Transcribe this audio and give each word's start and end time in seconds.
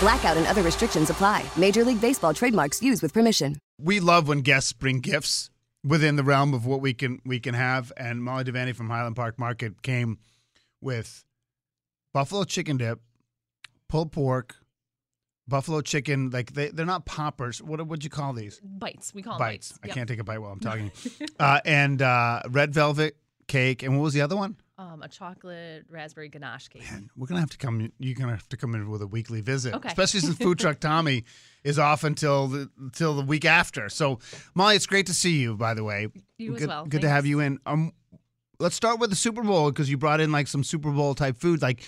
Blackout 0.00 0.36
and 0.38 0.46
other 0.46 0.62
restrictions 0.62 1.10
apply. 1.10 1.44
Major 1.56 1.84
League 1.84 2.00
Baseball 2.00 2.32
trademarks 2.32 2.82
used 2.82 3.02
with 3.02 3.12
permission. 3.12 3.56
we 3.78 4.00
love 4.00 4.28
when 4.28 4.40
guests 4.40 4.72
bring 4.72 5.00
gifts 5.00 5.50
within 5.84 6.16
the 6.16 6.24
realm 6.24 6.54
of 6.54 6.64
what 6.66 6.80
we 6.80 6.94
can 6.94 7.20
we 7.24 7.38
can 7.38 7.54
have. 7.54 7.92
And 7.96 8.22
Molly 8.24 8.44
Devaney 8.44 8.74
from 8.74 8.88
Highland 8.88 9.16
Park 9.16 9.38
Market 9.38 9.82
came 9.82 10.18
with 10.80 11.22
buffalo 12.14 12.44
chicken 12.44 12.78
dip, 12.78 13.00
pulled 13.88 14.10
pork, 14.12 14.56
buffalo 15.46 15.80
chicken. 15.82 16.30
Like 16.30 16.54
they 16.54 16.68
they're 16.68 16.86
not 16.86 17.04
poppers. 17.04 17.60
What 17.62 17.86
would 17.86 18.02
you 18.02 18.10
call 18.10 18.32
these? 18.32 18.58
Bites. 18.64 19.12
We 19.14 19.20
call 19.22 19.34
them 19.34 19.46
bites. 19.46 19.72
bites. 19.72 19.80
I 19.82 19.86
Yep. 19.88 19.94
can't 19.96 20.08
take 20.08 20.18
a 20.20 20.24
bite 20.24 20.38
while 20.38 20.52
I'm 20.52 20.60
talking. 20.70 20.90
uh, 21.38 21.60
and 21.66 22.00
uh, 22.00 22.40
red 22.48 22.72
velvet 22.72 23.16
cake. 23.48 23.82
And 23.82 23.96
what 23.98 24.04
was 24.04 24.14
the 24.14 24.22
other 24.22 24.36
one? 24.36 24.56
Um, 24.80 25.02
a 25.02 25.08
chocolate 25.08 25.84
raspberry 25.90 26.30
ganache 26.30 26.68
cake. 26.68 26.90
Man, 26.90 27.10
We're 27.14 27.26
gonna 27.26 27.40
have 27.40 27.50
to 27.50 27.58
come. 27.58 27.92
You're 27.98 28.14
gonna 28.14 28.32
have 28.32 28.48
to 28.48 28.56
come 28.56 28.74
in 28.74 28.88
with 28.88 29.02
a 29.02 29.06
weekly 29.06 29.42
visit, 29.42 29.74
Okay. 29.74 29.88
especially 29.90 30.20
since 30.20 30.36
Food 30.38 30.58
Truck 30.58 30.80
Tommy 30.80 31.24
is 31.64 31.78
off 31.78 32.02
until 32.02 32.46
the 32.46 32.70
until 32.78 33.12
the 33.14 33.20
week 33.22 33.44
after. 33.44 33.90
So, 33.90 34.20
Molly, 34.54 34.76
it's 34.76 34.86
great 34.86 35.04
to 35.06 35.12
see 35.14 35.38
you. 35.38 35.54
By 35.54 35.74
the 35.74 35.84
way, 35.84 36.08
You 36.38 36.54
as 36.54 36.60
good, 36.60 36.68
well. 36.68 36.86
Good 36.86 37.02
to 37.02 37.10
have 37.10 37.26
you 37.26 37.40
in. 37.40 37.58
Um, 37.66 37.92
let's 38.58 38.74
start 38.74 38.98
with 39.00 39.10
the 39.10 39.16
Super 39.16 39.42
Bowl 39.42 39.70
because 39.70 39.90
you 39.90 39.98
brought 39.98 40.18
in 40.22 40.32
like 40.32 40.48
some 40.48 40.64
Super 40.64 40.90
Bowl 40.90 41.14
type 41.14 41.36
food. 41.36 41.60
Like, 41.60 41.82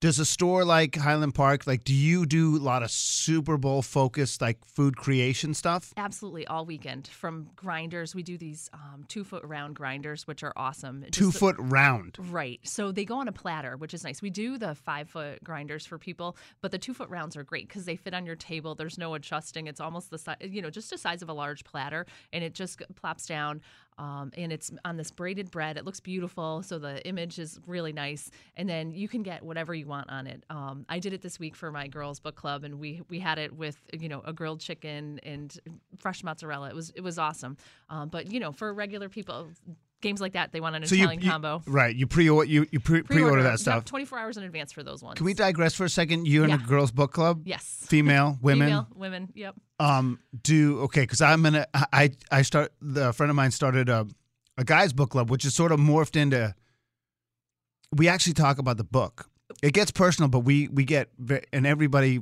does 0.00 0.18
a 0.18 0.24
store 0.24 0.64
like 0.66 0.96
Highland 0.96 1.34
Park 1.34 1.66
like? 1.66 1.82
Do 1.84 1.94
you 1.94 2.26
do 2.26 2.56
a 2.56 2.58
lot 2.58 2.82
of 2.82 2.90
Super 2.90 3.56
Bowl 3.56 3.80
focused 3.80 4.42
like 4.42 4.58
food 4.66 4.96
creation 4.96 5.54
stuff? 5.54 5.94
Absolutely, 5.96 6.46
all 6.46 6.66
weekend. 6.66 7.06
From 7.08 7.48
grinders, 7.56 8.14
we 8.14 8.22
do 8.22 8.36
these 8.36 8.68
um, 8.74 9.04
two 9.08 9.24
foot 9.24 9.42
round 9.44 9.74
grinders, 9.76 10.26
which 10.26 10.42
are 10.42 10.52
awesome. 10.56 11.00
Just 11.04 11.14
Two 11.14 11.30
the- 11.30 11.38
foot 11.38 11.56
round. 11.58 12.16
Right. 12.18 12.60
So 12.64 12.92
they 12.92 13.06
go 13.06 13.16
on 13.16 13.28
a 13.28 13.32
platter, 13.32 13.76
which 13.78 13.94
is 13.94 14.04
nice. 14.04 14.20
We 14.20 14.28
do 14.30 14.58
the 14.58 14.74
five 14.74 15.08
foot 15.08 15.42
grinders 15.42 15.86
for 15.86 15.96
people, 15.98 16.36
but 16.60 16.70
the 16.70 16.78
two 16.78 16.92
foot 16.92 17.08
rounds 17.08 17.34
are 17.36 17.44
great 17.44 17.66
because 17.68 17.86
they 17.86 17.96
fit 17.96 18.12
on 18.12 18.26
your 18.26 18.36
table. 18.36 18.74
There's 18.74 18.98
no 18.98 19.14
adjusting. 19.14 19.68
It's 19.68 19.80
almost 19.80 20.10
the 20.10 20.18
size, 20.18 20.36
you 20.42 20.60
know, 20.60 20.70
just 20.70 20.90
the 20.90 20.98
size 20.98 21.22
of 21.22 21.30
a 21.30 21.34
large 21.34 21.64
platter, 21.64 22.04
and 22.32 22.44
it 22.44 22.52
just 22.54 22.82
plops 22.96 23.24
down. 23.26 23.62
Um, 23.98 24.32
and 24.36 24.52
it's 24.52 24.70
on 24.84 24.96
this 24.96 25.10
braided 25.10 25.50
bread. 25.50 25.76
It 25.76 25.84
looks 25.84 26.00
beautiful. 26.00 26.62
So 26.62 26.78
the 26.78 27.06
image 27.06 27.38
is 27.38 27.60
really 27.66 27.92
nice. 27.92 28.30
And 28.56 28.68
then 28.68 28.92
you 28.92 29.08
can 29.08 29.22
get 29.22 29.42
whatever 29.42 29.74
you 29.74 29.86
want 29.86 30.10
on 30.10 30.26
it. 30.26 30.44
Um, 30.50 30.84
I 30.88 30.98
did 30.98 31.12
it 31.12 31.22
this 31.22 31.38
week 31.38 31.54
for 31.54 31.70
my 31.70 31.86
girls' 31.88 32.20
book 32.20 32.36
club, 32.36 32.64
and 32.64 32.78
we 32.78 33.02
we 33.08 33.20
had 33.20 33.38
it 33.38 33.54
with 33.54 33.80
you 33.92 34.08
know 34.08 34.22
a 34.24 34.32
grilled 34.32 34.60
chicken 34.60 35.20
and 35.22 35.58
fresh 35.98 36.24
mozzarella. 36.24 36.68
It 36.68 36.74
was 36.74 36.90
it 36.90 37.02
was 37.02 37.18
awesome. 37.18 37.56
Um, 37.88 38.08
but 38.08 38.30
you 38.30 38.40
know, 38.40 38.52
for 38.52 38.72
regular 38.72 39.08
people. 39.08 39.48
Games 40.00 40.20
like 40.20 40.34
that, 40.34 40.52
they 40.52 40.60
want 40.60 40.76
an 40.76 40.82
Italian 40.82 41.20
you, 41.20 41.30
combo. 41.30 41.62
right? 41.66 41.94
You 41.94 42.06
pre 42.06 42.24
you 42.24 42.66
you 42.70 42.80
pre 42.80 43.02
pre-order 43.02 43.42
that 43.44 43.58
stuff. 43.58 43.86
24 43.86 44.18
hours 44.18 44.36
in 44.36 44.44
advance 44.44 44.70
for 44.70 44.82
those 44.82 45.02
ones. 45.02 45.16
Can 45.16 45.24
we 45.24 45.32
digress 45.32 45.74
for 45.74 45.84
a 45.84 45.88
second? 45.88 46.26
You're 46.28 46.44
in 46.44 46.50
a 46.50 46.58
girls' 46.58 46.92
book 46.92 47.12
club. 47.12 47.42
Yes. 47.46 47.84
Female, 47.86 48.38
women. 48.42 48.68
Female, 48.68 48.88
women. 48.94 49.32
Yep. 49.34 49.54
Um, 49.80 50.20
do 50.42 50.80
okay 50.82 51.00
because 51.02 51.20
I'm 51.22 51.46
in 51.46 51.54
a 51.54 51.66
I 51.74 52.10
I 52.30 52.42
start 52.42 52.72
the 52.82 53.08
a 53.08 53.12
friend 53.12 53.30
of 53.30 53.36
mine 53.36 53.50
started 53.50 53.88
a 53.88 54.06
a 54.58 54.64
guys 54.64 54.92
book 54.92 55.10
club 55.10 55.30
which 55.30 55.44
is 55.44 55.54
sort 55.54 55.72
of 55.72 55.80
morphed 55.80 56.16
into. 56.16 56.54
We 57.92 58.08
actually 58.08 58.34
talk 58.34 58.58
about 58.58 58.76
the 58.76 58.84
book. 58.84 59.30
It 59.62 59.72
gets 59.72 59.90
personal, 59.90 60.28
but 60.28 60.40
we 60.40 60.68
we 60.68 60.84
get 60.84 61.08
and 61.52 61.66
everybody 61.66 62.20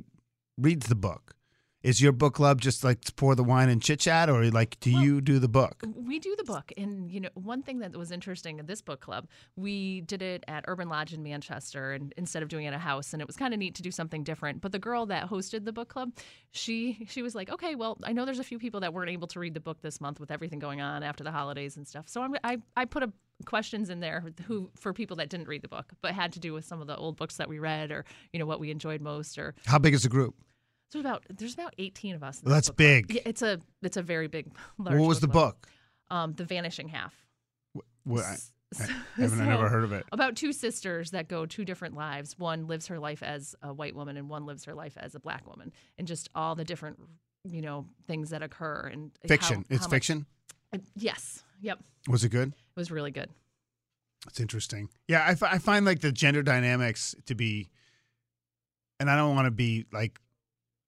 reads 0.57 0.87
the 0.87 0.95
book. 0.95 1.35
Is 1.83 2.01
your 2.01 2.13
book 2.13 2.35
club 2.35 2.61
just 2.61 2.81
like 2.83 3.01
to 3.01 3.13
pour 3.13 3.35
the 3.35 3.43
wine 3.43 3.67
and 3.67 3.81
chit 3.81 3.99
chat, 3.99 4.29
or 4.29 4.49
like 4.51 4.79
do 4.79 4.89
you 4.89 5.19
do 5.19 5.37
the 5.37 5.49
book? 5.49 5.83
We 5.95 6.17
do 6.17 6.33
the 6.37 6.45
book. 6.45 6.71
And, 6.77 7.11
you 7.11 7.19
know, 7.19 7.29
one 7.33 7.61
thing 7.61 7.79
that 7.79 7.93
was 7.97 8.09
interesting 8.09 8.57
in 8.59 8.65
this 8.67 8.81
book 8.81 9.01
club, 9.01 9.27
we 9.57 9.99
did 10.01 10.21
it 10.21 10.45
at 10.47 10.63
Urban 10.67 10.87
Lodge 10.87 11.13
in 11.13 11.21
Manchester 11.23 11.91
and 11.91 12.13
instead 12.15 12.41
of 12.41 12.47
doing 12.47 12.63
it 12.63 12.69
at 12.69 12.75
a 12.75 12.77
house. 12.77 13.11
And 13.11 13.21
it 13.21 13.27
was 13.27 13.35
kind 13.35 13.53
of 13.53 13.59
neat 13.59 13.75
to 13.75 13.81
do 13.81 13.91
something 13.91 14.23
different. 14.23 14.61
But 14.61 14.71
the 14.71 14.79
girl 14.79 15.05
that 15.07 15.29
hosted 15.29 15.65
the 15.65 15.73
book 15.73 15.89
club, 15.89 16.13
she 16.51 17.05
she 17.09 17.21
was 17.21 17.35
like, 17.35 17.51
okay, 17.51 17.75
well, 17.75 17.97
I 18.03 18.13
know 18.13 18.23
there's 18.23 18.39
a 18.39 18.45
few 18.45 18.59
people 18.59 18.79
that 18.79 18.93
weren't 18.93 19.09
able 19.09 19.27
to 19.27 19.39
read 19.39 19.53
the 19.53 19.59
book 19.59 19.81
this 19.81 19.99
month 19.99 20.21
with 20.21 20.31
everything 20.31 20.59
going 20.59 20.79
on 20.79 21.03
after 21.03 21.23
the 21.25 21.31
holidays 21.31 21.75
and 21.75 21.85
stuff. 21.85 22.07
So 22.07 22.21
I'm, 22.21 22.35
I, 22.45 22.59
I 22.77 22.85
put 22.85 23.03
a 23.03 23.11
questions 23.45 23.89
in 23.89 23.99
there 23.99 24.23
who 24.47 24.69
for 24.75 24.93
people 24.93 25.17
that 25.17 25.27
didn't 25.27 25.49
read 25.49 25.61
the 25.61 25.67
book 25.67 25.91
but 26.01 26.13
had 26.13 26.31
to 26.31 26.39
do 26.39 26.53
with 26.53 26.63
some 26.63 26.79
of 26.79 26.87
the 26.87 26.95
old 26.95 27.17
books 27.17 27.37
that 27.37 27.49
we 27.49 27.59
read 27.59 27.91
or 27.91 28.05
you 28.31 28.39
know 28.39 28.45
what 28.45 28.59
we 28.59 28.71
enjoyed 28.71 29.01
most 29.01 29.37
or 29.37 29.53
How 29.65 29.79
big 29.79 29.93
is 29.93 30.03
the 30.03 30.09
group? 30.09 30.35
So 30.93 30.99
about 30.99 31.23
there's 31.27 31.55
about 31.55 31.73
18 31.79 32.13
of 32.13 32.23
us. 32.23 32.39
Well, 32.45 32.53
that's 32.53 32.67
club. 32.69 32.77
big. 32.77 33.11
Yeah, 33.15 33.21
it's 33.25 33.41
a 33.41 33.59
it's 33.81 33.97
a 33.97 34.03
very 34.03 34.27
big. 34.27 34.45
Large 34.77 34.99
What 34.99 35.07
was 35.07 35.19
the 35.21 35.27
club. 35.27 35.55
book? 35.55 35.67
Um, 36.11 36.33
the 36.33 36.45
Vanishing 36.45 36.87
Half. 36.87 37.15
Well, 38.05 38.23
I, 38.23 38.33
I 38.33 38.35
so- 38.85 38.93
haven't 39.15 39.41
I 39.41 39.45
never 39.47 39.69
heard 39.69 39.83
of 39.85 39.91
it. 39.91 40.05
About 40.11 40.35
two 40.35 40.53
sisters 40.53 41.09
that 41.09 41.27
go 41.27 41.47
two 41.47 41.65
different 41.65 41.95
lives. 41.95 42.37
One 42.37 42.67
lives 42.67 42.85
her 42.87 42.99
life 42.99 43.23
as 43.23 43.55
a 43.63 43.73
white 43.73 43.95
woman, 43.95 44.17
and 44.17 44.29
one 44.29 44.45
lives 44.45 44.65
her 44.65 44.75
life 44.75 44.93
as 44.97 45.15
a 45.15 45.19
black 45.19 45.47
woman, 45.47 45.71
and 45.97 46.07
just 46.07 46.29
all 46.35 46.53
the 46.53 46.63
different 46.63 46.99
you 47.43 47.61
know 47.63 47.87
things 48.05 48.29
that 48.29 48.43
occur 48.43 48.87
and 48.93 49.09
how- 49.23 49.27
Fiction. 49.29 49.65
it's 49.71 49.79
how 49.79 49.85
much- 49.87 49.89
fiction. 49.89 50.25
uh, 50.73 50.77
yes. 50.95 51.41
Yep. 51.61 51.79
Was 52.07 52.23
it 52.23 52.29
good? 52.29 52.49
It 52.49 52.79
was 52.79 52.91
really 52.91 53.09
good. 53.09 53.31
It's 54.27 54.39
interesting. 54.39 54.89
Yeah, 55.07 55.21
I, 55.41 55.55
I 55.55 55.57
find 55.57 55.85
like 55.85 56.01
the 56.01 56.11
gender 56.11 56.43
dynamics 56.43 57.15
to 57.25 57.33
be, 57.33 57.69
and 58.99 59.09
I 59.09 59.15
don't 59.15 59.33
want 59.35 59.47
to 59.47 59.51
be 59.51 59.85
like, 59.91 60.19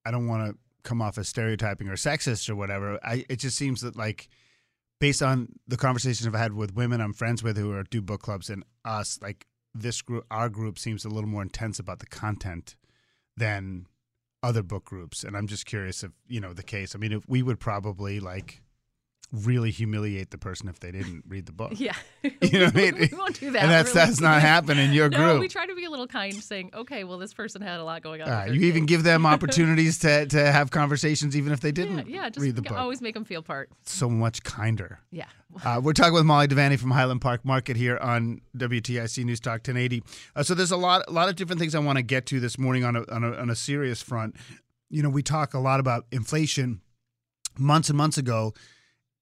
I 0.06 0.12
don't 0.12 0.28
want 0.28 0.48
to 0.48 0.58
come 0.84 1.02
off 1.02 1.18
as 1.18 1.28
stereotyping 1.28 1.90
or 1.90 1.96
sexist 1.96 2.50
or 2.50 2.56
whatever. 2.56 3.00
I 3.04 3.26
it 3.30 3.38
just 3.38 3.58
seems 3.58 3.82
that 3.82 3.96
like, 3.96 4.30
based 5.00 5.22
on 5.22 5.50
the 5.68 5.78
conversations 5.78 6.28
I've 6.28 6.40
had 6.40 6.54
with 6.54 6.76
women 6.76 7.02
I'm 7.02 7.14
friends 7.14 7.44
with 7.44 7.58
who 7.58 7.72
are 7.74 7.84
do 7.84 8.02
book 8.02 8.22
clubs 8.22 8.50
and 8.50 8.64
us, 8.84 9.20
like 9.22 9.48
this 9.74 10.02
group, 10.02 10.26
our 10.32 10.50
group 10.50 10.80
seems 10.80 11.06
a 11.06 11.10
little 11.10 11.30
more 11.30 11.42
intense 11.42 11.80
about 11.80 12.00
the 12.00 12.06
content 12.06 12.76
than 13.36 13.88
other 14.42 14.64
book 14.64 14.86
groups. 14.86 15.24
And 15.24 15.36
I'm 15.36 15.48
just 15.48 15.66
curious 15.66 16.04
if 16.04 16.12
you 16.28 16.40
know 16.40 16.54
the 16.54 16.64
case. 16.64 16.96
I 16.96 17.00
mean, 17.00 17.12
if 17.12 17.28
we 17.28 17.42
would 17.42 17.60
probably 17.60 18.20
like 18.20 18.62
really 19.32 19.72
humiliate 19.72 20.30
the 20.32 20.38
person 20.38 20.70
if 20.70 20.80
they 20.80 20.92
didn't 20.92 21.24
read 21.28 21.46
the 21.46 21.52
book. 21.52 21.74
Yeah. 21.80 21.96
You 22.42 22.60
know 22.60 22.66
what 22.66 22.76
I 22.76 22.78
mean? 22.92 22.96
we 23.12 23.18
won't 23.18 23.40
do 23.40 23.52
that. 23.52 23.62
And 23.64 23.72
that's 23.72 23.94
really. 23.94 24.08
that's 24.08 24.20
not 24.22 24.42
happening 24.42 24.86
in 24.86 24.94
your 24.94 25.10
No, 25.10 25.18
group. 25.18 25.40
we 25.42 25.48
try 25.48 25.66
to 25.66 25.76
be 25.76 25.86
a 25.86 25.90
little 25.90 26.08
kind, 26.08 26.34
saying, 26.34 26.72
"Okay, 26.74 27.04
well, 27.04 27.18
this 27.18 27.34
person 27.34 27.62
had 27.62 27.80
a 27.80 27.84
lot 27.84 28.02
going 28.02 28.22
on." 28.22 28.28
All 28.28 28.34
with 28.34 28.40
right, 28.40 28.48
their 28.48 28.56
you 28.56 28.68
even 28.68 28.86
give 28.86 29.04
them 29.04 29.26
opportunities 29.26 30.00
to, 30.00 30.26
to 30.28 30.52
have 30.52 30.72
conversations 30.72 31.36
even 31.36 31.52
if 31.54 31.60
they 31.60 31.72
didn't 31.72 32.08
yeah, 32.10 32.30
just 32.30 32.44
read 32.44 32.56
the 32.56 32.62
book. 32.62 32.78
always 32.78 33.02
make 33.02 33.14
them 33.14 33.26
feel 33.26 33.42
part. 33.44 33.70
So 33.84 34.10
much 34.10 34.44
kinder. 34.44 35.00
Yeah. 35.12 35.26
Uh, 35.64 35.80
we're 35.84 35.94
talking 35.94 36.14
with 36.14 36.26
Molly 36.26 36.48
Devaney 36.48 36.80
from 36.80 36.92
Highland 36.92 37.22
Park 37.22 37.46
Market 37.46 37.78
here 37.78 37.98
on 37.98 38.42
WTIC 38.58 39.24
News 39.24 39.40
Talk 39.40 39.60
1080. 39.68 40.04
Uh, 40.36 40.44
so 40.44 40.54
there's 40.54 40.72
a 40.72 40.78
lot, 40.78 41.04
a 41.08 41.12
lot 41.12 41.30
of 41.30 41.36
different 41.36 41.60
things 41.60 41.76
I 41.76 41.80
want 41.80 41.98
to 41.98 42.04
get 42.04 42.26
to 42.28 42.40
this 42.40 42.58
morning 42.58 42.84
on 42.84 42.96
a, 42.96 43.04
on 43.12 43.24
a 43.24 43.32
on 43.34 43.50
a 43.50 43.56
serious 43.56 44.02
front. 44.02 44.36
You 44.90 45.04
know, 45.04 45.10
we 45.10 45.24
talk 45.24 45.54
a 45.54 45.60
lot 45.60 45.80
about 45.80 46.06
inflation 46.12 46.82
months 47.58 47.90
and 47.90 47.98
months 47.98 48.18
ago, 48.18 48.54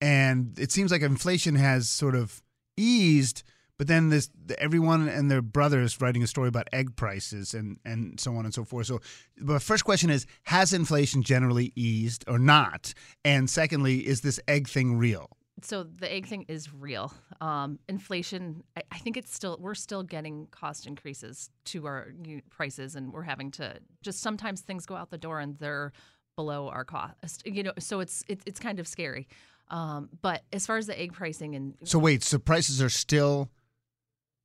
and 0.04 0.60
it 0.60 0.70
seems 0.70 0.92
like 0.92 1.02
inflation 1.02 1.56
has 1.56 1.88
sort 1.88 2.14
of 2.14 2.44
eased. 2.76 3.44
But 3.78 3.88
then 3.88 4.10
this, 4.10 4.30
everyone 4.58 5.08
and 5.08 5.32
their 5.32 5.42
brothers 5.42 6.00
writing 6.02 6.22
a 6.22 6.28
story 6.28 6.50
about 6.50 6.68
egg 6.74 6.96
prices 6.98 7.54
and, 7.54 7.80
and 7.86 8.20
so 8.20 8.36
on 8.36 8.44
and 8.44 8.54
so 8.54 8.66
forth. 8.66 8.88
So, 8.88 9.00
the 9.38 9.62
first 9.62 9.86
question 9.86 10.10
is: 10.10 10.28
Has 10.44 10.74
inflation 10.74 11.24
generally 11.24 11.72
eased 11.76 12.26
or 12.28 12.38
not? 12.38 12.94
And 13.24 13.50
secondly, 13.50 14.06
is 14.06 14.22
this 14.22 14.42
egg 14.48 14.68
thing 14.68 14.98
real? 14.98 15.30
So 15.62 15.84
the 15.84 16.12
egg 16.12 16.28
thing 16.28 16.46
is 16.50 16.74
real. 16.74 17.14
Um, 17.40 17.80
inflation, 17.88 18.64
I, 18.76 18.82
I 18.92 18.98
think 18.98 19.16
it's 19.16 19.34
still 19.34 19.58
we're 19.60 19.76
still 19.76 20.04
getting 20.04 20.48
cost 20.52 20.86
increases 20.86 21.50
to 21.66 21.88
our 21.88 22.14
prices, 22.50 22.96
and 22.96 23.14
we're 23.14 23.24
having 23.24 23.52
to 23.52 23.78
just 24.02 24.20
sometimes 24.20 24.62
things 24.62 24.86
go 24.86 24.96
out 24.96 25.12
the 25.12 25.18
door 25.18 25.40
and 25.40 25.58
they're 25.60 25.94
below 26.36 26.68
our 26.70 26.84
cost. 26.84 27.16
You 27.46 27.64
know, 27.64 27.74
so 27.80 28.00
it's 28.02 28.24
it, 28.28 28.42
it's 28.46 28.60
kind 28.60 28.80
of 28.80 28.88
scary. 28.88 29.28
Um, 29.70 30.10
but 30.22 30.44
as 30.52 30.66
far 30.66 30.78
as 30.78 30.88
the 30.88 31.00
egg 31.00 31.14
pricing 31.14 31.56
and 31.56 31.74
So 31.84 31.98
wait, 32.00 32.24
so 32.24 32.38
prices 32.40 32.82
are 32.82 32.90
still 32.90 33.50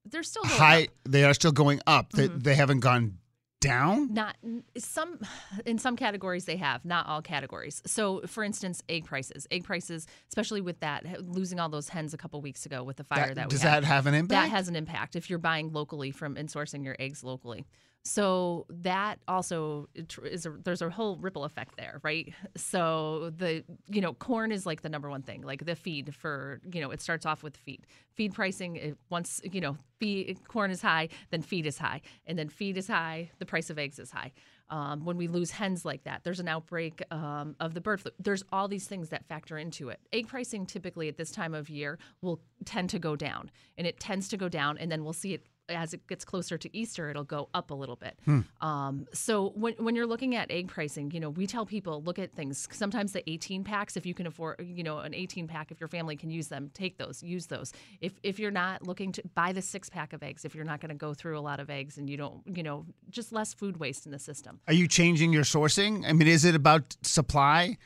they're 0.04 0.22
still 0.22 0.44
high. 0.44 0.84
up. 0.84 0.88
They 1.08 1.24
are 1.24 1.34
still 1.34 1.52
going 1.52 1.80
up. 1.86 2.12
They, 2.12 2.28
Mhm. 2.28 2.42
they 2.42 2.54
haven't 2.54 2.80
gone 2.80 3.18
down. 3.60 4.14
Not 4.14 4.36
some 4.78 5.18
in 5.66 5.78
some 5.78 5.96
categories 5.96 6.44
they 6.46 6.56
have, 6.56 6.84
not 6.84 7.06
all 7.06 7.20
categories. 7.20 7.82
So, 7.84 8.22
for 8.26 8.42
instance, 8.44 8.82
egg 8.88 9.04
prices. 9.04 9.46
Egg 9.50 9.64
prices, 9.64 10.06
especially 10.28 10.60
with 10.60 10.78
that 10.80 11.24
losing 11.28 11.58
all 11.60 11.68
those 11.68 11.88
hens 11.88 12.14
a 12.14 12.16
couple 12.16 12.40
weeks 12.40 12.64
ago 12.64 12.82
with 12.84 12.96
the 12.96 13.04
fire 13.04 13.34
that, 13.34 13.46
we 13.48 13.50
does 13.50 13.62
had. 13.62 13.82
that 13.82 13.86
have 13.86 14.06
an 14.06 14.14
impact? 14.14 14.30
that 14.30 14.48
has 14.50 14.68
an 14.68 14.76
impact 14.76 15.16
if 15.16 15.28
you're 15.28 15.40
buying 15.40 15.72
locally 15.72 16.10
from 16.12 16.36
and 16.36 16.48
sourcing 16.48 16.84
your 16.84 16.96
eggs 17.00 17.22
locally. 17.24 17.66
So 18.04 18.64
that 18.70 19.18
also 19.28 19.88
is 20.24 20.46
a, 20.46 20.50
there's 20.64 20.80
a 20.80 20.88
whole 20.88 21.16
ripple 21.18 21.44
effect 21.44 21.76
there, 21.76 22.00
right? 22.02 22.32
So 22.56 23.32
the 23.36 23.64
you 23.88 24.00
know 24.00 24.14
corn 24.14 24.50
is 24.50 24.64
like 24.64 24.82
the 24.82 24.88
number 24.88 25.10
one 25.10 25.22
thing, 25.22 25.42
like 25.42 25.66
the 25.66 25.76
feed 25.76 26.14
for 26.14 26.60
you 26.72 26.80
know 26.80 26.90
it 26.90 27.02
starts 27.02 27.26
off 27.26 27.42
with 27.42 27.56
feed. 27.56 27.86
Feed 28.14 28.32
pricing 28.34 28.76
it, 28.76 28.96
once 29.10 29.42
you 29.44 29.60
know 29.60 29.76
feed 29.98 30.38
corn 30.48 30.70
is 30.70 30.80
high, 30.80 31.08
then 31.30 31.42
feed 31.42 31.66
is 31.66 31.76
high, 31.76 32.00
and 32.26 32.38
then 32.38 32.48
feed 32.48 32.78
is 32.78 32.86
high, 32.86 33.30
the 33.40 33.46
price 33.46 33.68
of 33.68 33.78
eggs 33.78 33.98
is 33.98 34.10
high. 34.10 34.32
Um, 34.70 35.04
when 35.04 35.16
we 35.16 35.28
lose 35.28 35.50
hens 35.50 35.84
like 35.84 36.04
that, 36.04 36.24
there's 36.24 36.40
an 36.40 36.48
outbreak 36.48 37.02
um, 37.10 37.56
of 37.58 37.72
the 37.72 37.80
bird 37.80 38.00
flu. 38.00 38.12
There's 38.18 38.44
all 38.52 38.68
these 38.68 38.86
things 38.86 39.08
that 39.10 39.26
factor 39.26 39.56
into 39.56 39.88
it. 39.88 39.98
Egg 40.12 40.28
pricing 40.28 40.66
typically 40.66 41.08
at 41.08 41.16
this 41.16 41.30
time 41.30 41.54
of 41.54 41.70
year 41.70 41.98
will 42.20 42.40
tend 42.64 42.90
to 42.90 42.98
go 42.98 43.16
down, 43.16 43.50
and 43.76 43.86
it 43.86 43.98
tends 43.98 44.28
to 44.28 44.36
go 44.36 44.48
down, 44.48 44.78
and 44.78 44.90
then 44.90 45.04
we'll 45.04 45.12
see 45.12 45.34
it 45.34 45.42
as 45.68 45.94
it 45.94 46.06
gets 46.06 46.24
closer 46.24 46.58
to 46.58 46.76
Easter, 46.76 47.10
it'll 47.10 47.24
go 47.24 47.48
up 47.54 47.70
a 47.70 47.74
little 47.74 47.96
bit. 47.96 48.16
Um, 48.60 49.06
so 49.12 49.52
when, 49.54 49.74
when 49.74 49.94
you're 49.94 50.06
looking 50.06 50.34
at 50.34 50.50
egg 50.50 50.68
pricing, 50.68 51.10
you 51.10 51.20
know, 51.20 51.30
we 51.30 51.46
tell 51.46 51.66
people 51.66 52.02
look 52.02 52.18
at 52.18 52.32
things. 52.32 52.68
Sometimes 52.72 53.12
the 53.12 53.28
18 53.28 53.64
packs, 53.64 53.96
if 53.96 54.06
you 54.06 54.14
can 54.14 54.26
afford, 54.26 54.64
you 54.64 54.82
know, 54.82 54.98
an 54.98 55.14
18 55.14 55.46
pack, 55.48 55.70
if 55.70 55.80
your 55.80 55.88
family 55.88 56.16
can 56.16 56.30
use 56.30 56.48
them, 56.48 56.70
take 56.74 56.98
those, 56.98 57.22
use 57.22 57.46
those. 57.46 57.72
If 58.00 58.12
if 58.22 58.38
you're 58.38 58.50
not 58.50 58.86
looking 58.86 59.12
to 59.12 59.22
buy 59.34 59.52
the 59.52 59.62
six 59.62 59.88
pack 59.88 60.12
of 60.12 60.22
eggs, 60.22 60.44
if 60.44 60.54
you're 60.54 60.64
not 60.64 60.80
going 60.80 60.90
to 60.90 60.94
go 60.94 61.14
through 61.14 61.38
a 61.38 61.40
lot 61.40 61.60
of 61.60 61.70
eggs 61.70 61.98
and 61.98 62.08
you 62.08 62.16
don't, 62.16 62.40
you 62.46 62.62
know, 62.62 62.86
just 63.10 63.32
less 63.32 63.54
food 63.54 63.78
waste 63.78 64.06
in 64.06 64.12
the 64.12 64.18
system. 64.18 64.60
Are 64.66 64.74
you 64.74 64.88
changing 64.88 65.32
your 65.32 65.44
sourcing? 65.44 66.04
I 66.06 66.12
mean, 66.12 66.28
is 66.28 66.44
it 66.44 66.54
about 66.54 66.96
supply? 67.02 67.76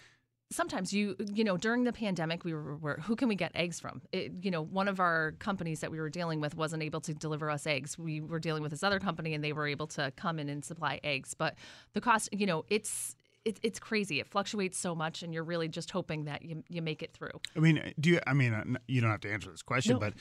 Sometimes 0.52 0.93
you 0.93 1.16
you 1.32 1.43
know 1.43 1.56
during 1.56 1.84
the 1.84 1.93
pandemic 1.93 2.44
we 2.44 2.52
were, 2.54 2.76
were 2.76 3.00
who 3.02 3.16
can 3.16 3.28
we 3.28 3.34
get 3.34 3.50
eggs 3.54 3.81
from 3.81 4.02
it, 4.12 4.32
you 4.43 4.50
know 4.50 4.62
one 4.62 4.87
of 4.88 5.00
our 5.00 5.32
companies 5.38 5.81
that 5.81 5.90
we 5.90 5.99
were 5.99 6.10
dealing 6.10 6.40
with 6.40 6.56
wasn't 6.56 6.82
able 6.82 7.00
to 7.00 7.14
deliver 7.14 7.50
us 7.50 7.66
eggs 7.66 7.99
we 7.99 8.20
were 8.20 8.38
dealing 8.38 8.62
with 8.62 8.70
this 8.70 8.82
other 8.82 9.00
company 9.00 9.34
and 9.34 9.43
they 9.43 9.52
were 9.52 9.66
able 9.66 9.87
to 9.87 10.12
come 10.16 10.38
in 10.38 10.49
and 10.49 10.64
supply 10.64 11.00
eggs 11.02 11.34
but 11.34 11.54
the 11.94 12.00
cost 12.00 12.28
you 12.32 12.46
know 12.46 12.64
it's 12.69 13.16
it, 13.44 13.58
it's 13.64 13.81
crazy 13.81 14.20
it 14.20 14.28
fluctuates 14.28 14.78
so 14.78 14.94
much 14.94 15.22
and 15.22 15.34
you're 15.34 15.43
really 15.43 15.66
just 15.69 15.90
hoping 15.90 16.26
that 16.26 16.43
you, 16.43 16.62
you 16.69 16.81
make 16.81 17.02
it 17.02 17.12
through 17.12 17.40
I 17.56 17.60
mean, 17.60 17.93
do 17.99 18.10
you? 18.10 18.20
I 18.26 18.34
mean, 18.34 18.54
uh, 18.54 18.64
you 18.87 19.00
don't 19.00 19.10
have 19.10 19.20
to 19.22 19.32
answer 19.32 19.50
this 19.50 19.62
question, 19.62 19.94
No. 19.94 19.99
but 19.99 20.14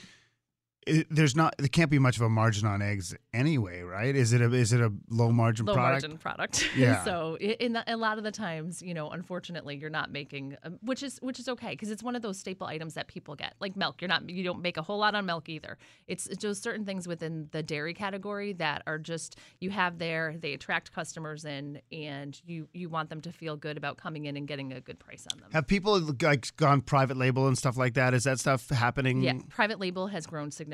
it, 0.87 1.07
there's 1.11 1.35
not. 1.35 1.55
There 1.59 1.67
can't 1.67 1.91
be 1.91 1.99
much 1.99 2.15
of 2.15 2.23
a 2.23 2.29
margin 2.29 2.67
on 2.67 2.81
eggs 2.81 3.15
anyway, 3.33 3.81
right? 3.81 4.15
Is 4.15 4.33
it 4.33 4.41
a 4.41 4.51
is 4.51 4.73
it 4.73 4.81
a 4.81 4.91
low 5.09 5.31
margin 5.31 5.67
low 5.67 5.75
product? 5.75 6.03
margin 6.03 6.17
product. 6.17 6.69
Yeah. 6.75 7.03
so 7.03 7.37
in 7.37 7.73
the, 7.73 7.83
a 7.93 7.97
lot 7.97 8.17
of 8.17 8.23
the 8.23 8.31
times, 8.31 8.81
you 8.81 8.93
know, 8.93 9.09
unfortunately, 9.11 9.75
you're 9.75 9.91
not 9.91 10.11
making, 10.11 10.57
um, 10.63 10.79
which 10.81 11.03
is 11.03 11.19
which 11.21 11.39
is 11.39 11.47
okay 11.49 11.71
because 11.71 11.91
it's 11.91 12.01
one 12.01 12.15
of 12.15 12.23
those 12.23 12.39
staple 12.39 12.65
items 12.65 12.95
that 12.95 13.07
people 13.07 13.35
get, 13.35 13.53
like 13.59 13.75
milk. 13.75 14.01
You're 14.01 14.09
not 14.09 14.27
you 14.27 14.43
don't 14.43 14.61
make 14.61 14.77
a 14.77 14.81
whole 14.81 14.97
lot 14.97 15.13
on 15.13 15.25
milk 15.27 15.49
either. 15.49 15.77
It's 16.07 16.25
it's 16.27 16.41
just 16.41 16.63
certain 16.63 16.85
things 16.85 17.07
within 17.07 17.49
the 17.51 17.61
dairy 17.61 17.93
category 17.93 18.53
that 18.53 18.81
are 18.87 18.97
just 18.97 19.37
you 19.59 19.69
have 19.69 19.99
there. 19.99 20.35
They 20.39 20.53
attract 20.53 20.91
customers 20.93 21.45
in, 21.45 21.81
and 21.91 22.39
you 22.43 22.67
you 22.73 22.89
want 22.89 23.09
them 23.09 23.21
to 23.21 23.31
feel 23.31 23.55
good 23.55 23.77
about 23.77 23.97
coming 23.97 24.25
in 24.25 24.35
and 24.35 24.47
getting 24.47 24.73
a 24.73 24.81
good 24.81 24.97
price 24.97 25.27
on 25.31 25.39
them. 25.39 25.49
Have 25.51 25.67
people 25.67 25.99
like 26.21 26.55
gone 26.57 26.81
private 26.81 27.17
label 27.17 27.47
and 27.47 27.55
stuff 27.57 27.77
like 27.77 27.93
that? 27.93 28.15
Is 28.15 28.23
that 28.23 28.39
stuff 28.39 28.67
happening? 28.69 29.21
Yeah, 29.21 29.33
private 29.49 29.79
label 29.79 30.07
has 30.07 30.25
grown 30.25 30.49
significantly 30.49 30.70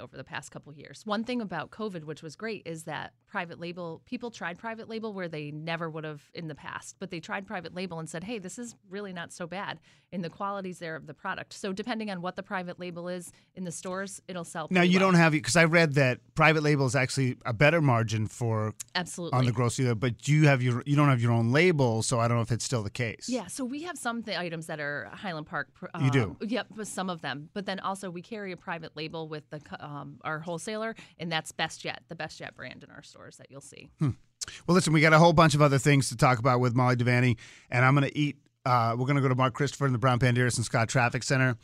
over 0.00 0.16
the 0.16 0.24
past 0.24 0.50
couple 0.50 0.72
years. 0.72 1.02
One 1.04 1.24
thing 1.24 1.40
about 1.40 1.70
COVID, 1.70 2.04
which 2.04 2.22
was 2.22 2.36
great, 2.36 2.62
is 2.66 2.84
that 2.84 3.12
private 3.36 3.60
label 3.60 4.00
people 4.06 4.30
tried 4.30 4.56
private 4.56 4.88
label 4.88 5.12
where 5.12 5.28
they 5.28 5.50
never 5.50 5.90
would 5.90 6.04
have 6.04 6.22
in 6.32 6.48
the 6.48 6.54
past, 6.54 6.96
but 6.98 7.10
they 7.10 7.20
tried 7.20 7.46
private 7.46 7.74
label 7.74 7.98
and 7.98 8.08
said, 8.08 8.24
"Hey, 8.24 8.38
this 8.38 8.58
is 8.58 8.74
really 8.88 9.12
not 9.12 9.30
so 9.30 9.46
bad." 9.46 9.78
And 10.10 10.24
the 10.24 10.30
qualities 10.30 10.78
there 10.78 10.96
of 10.96 11.06
the 11.06 11.12
product. 11.12 11.52
So 11.52 11.74
depending 11.74 12.10
on 12.10 12.22
what 12.22 12.36
the 12.36 12.42
private 12.42 12.80
label 12.80 13.08
is 13.08 13.32
in 13.54 13.64
the 13.64 13.72
stores, 13.72 14.22
it'll 14.26 14.44
sell. 14.44 14.68
Now 14.70 14.80
you 14.80 14.98
well. 14.98 15.08
don't 15.10 15.20
have 15.20 15.32
because 15.32 15.54
I 15.54 15.64
read 15.64 15.96
that 15.96 16.20
private 16.34 16.62
label 16.62 16.86
is 16.86 16.96
actually 16.96 17.36
a 17.44 17.52
better 17.52 17.82
margin 17.82 18.26
for 18.26 18.72
absolutely 18.94 19.38
on 19.38 19.44
the 19.44 19.52
grocery, 19.52 19.94
but 19.94 20.26
you 20.26 20.46
have 20.46 20.62
your 20.62 20.82
you 20.86 20.96
don't 20.96 21.10
have 21.10 21.20
your 21.20 21.32
own 21.32 21.52
label, 21.52 22.00
so 22.00 22.18
I 22.18 22.28
don't 22.28 22.38
know 22.38 22.42
if 22.42 22.52
it's 22.52 22.64
still 22.64 22.82
the 22.82 22.96
case. 23.04 23.28
Yeah, 23.28 23.48
so 23.48 23.66
we 23.66 23.82
have 23.82 23.98
some 23.98 24.22
th- 24.22 24.38
items 24.38 24.66
that 24.68 24.80
are 24.80 25.10
Highland 25.12 25.46
Park. 25.46 25.68
Um, 25.92 26.06
You 26.06 26.10
do? 26.10 26.36
Yep, 26.40 26.68
but 26.74 26.86
some 26.86 27.10
of 27.10 27.20
them. 27.20 27.50
But 27.52 27.66
then 27.66 27.80
also 27.80 28.08
we 28.08 28.22
carry 28.22 28.52
a 28.52 28.56
private 28.56 28.96
label 28.96 29.28
with 29.28 29.44
the 29.50 29.60
um, 29.80 30.20
our 30.24 30.38
wholesaler, 30.40 30.94
and 31.18 31.30
that's 31.30 31.52
Best 31.52 31.84
Yet, 31.84 32.00
the 32.08 32.16
Best 32.16 32.40
Yet 32.40 32.56
brand 32.56 32.82
in 32.82 32.90
our 32.90 33.02
stores 33.26 33.36
that 33.36 33.50
you'll 33.50 33.60
see. 33.60 33.88
Well, 34.00 34.74
listen, 34.74 34.92
we 34.92 35.00
got 35.00 35.12
a 35.12 35.18
whole 35.18 35.32
bunch 35.32 35.54
of 35.54 35.62
other 35.62 35.78
things 35.78 36.08
to 36.10 36.16
talk 36.16 36.38
about 36.38 36.60
with 36.60 36.74
Molly 36.74 36.96
Devaney, 36.96 37.36
and 37.70 37.84
I'm 37.84 37.94
going 37.94 38.08
to 38.08 38.16
eat. 38.18 38.36
Uh, 38.64 38.94
we're 38.98 39.06
going 39.06 39.16
to 39.16 39.22
go 39.22 39.28
to 39.28 39.34
Mark 39.34 39.54
Christopher 39.54 39.86
in 39.86 39.92
the 39.92 39.98
Brown 39.98 40.18
Panderas 40.18 40.56
and 40.56 40.64
Scott 40.64 40.88
Traffic 40.88 41.22
Center. 41.22 41.56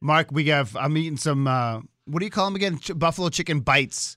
Mark, 0.00 0.28
we 0.30 0.46
have. 0.46 0.76
I'm 0.76 0.96
eating 0.96 1.16
some. 1.16 1.46
Uh, 1.46 1.80
what 2.06 2.20
do 2.20 2.24
you 2.26 2.30
call 2.30 2.44
them 2.46 2.54
again? 2.54 2.78
Ch- 2.78 2.92
buffalo 2.96 3.28
chicken 3.28 3.60
bites, 3.60 4.16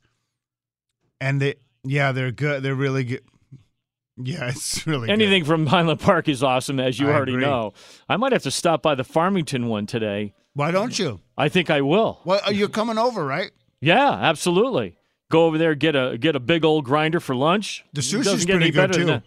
and 1.21 1.41
they. 1.41 1.55
Yeah, 1.85 2.11
they're 2.11 2.31
good. 2.31 2.63
They're 2.63 2.75
really 2.75 3.05
good. 3.05 3.21
Yeah, 4.17 4.49
it's 4.49 4.85
really 4.85 5.07
good. 5.07 5.13
Anything 5.13 5.45
from 5.45 5.65
Highland 5.65 6.01
Park 6.01 6.27
is 6.27 6.43
awesome, 6.43 6.79
as 6.79 6.99
you 6.99 7.09
I 7.09 7.13
already 7.13 7.33
agree. 7.33 7.45
know. 7.45 7.73
I 8.09 8.17
might 8.17 8.33
have 8.33 8.43
to 8.43 8.51
stop 8.51 8.81
by 8.81 8.95
the 8.95 9.05
Farmington 9.05 9.67
one 9.67 9.85
today. 9.85 10.33
Why 10.53 10.71
don't 10.71 10.97
you? 10.99 11.21
I 11.37 11.47
think 11.47 11.69
I 11.69 11.79
will. 11.81 12.19
Well, 12.25 12.41
uh, 12.45 12.51
you're 12.51 12.67
coming 12.67 12.97
over, 12.97 13.25
right? 13.25 13.51
Yeah, 13.79 14.11
absolutely. 14.11 14.97
Go 15.31 15.45
over 15.45 15.57
there, 15.57 15.75
get 15.75 15.95
a 15.95 16.17
get 16.17 16.35
a 16.35 16.39
big 16.39 16.65
old 16.65 16.85
grinder 16.85 17.19
for 17.19 17.35
lunch. 17.35 17.85
The 17.93 18.01
sushi's 18.01 18.45
pretty 18.45 18.71
good, 18.71 18.93
too. 18.93 19.21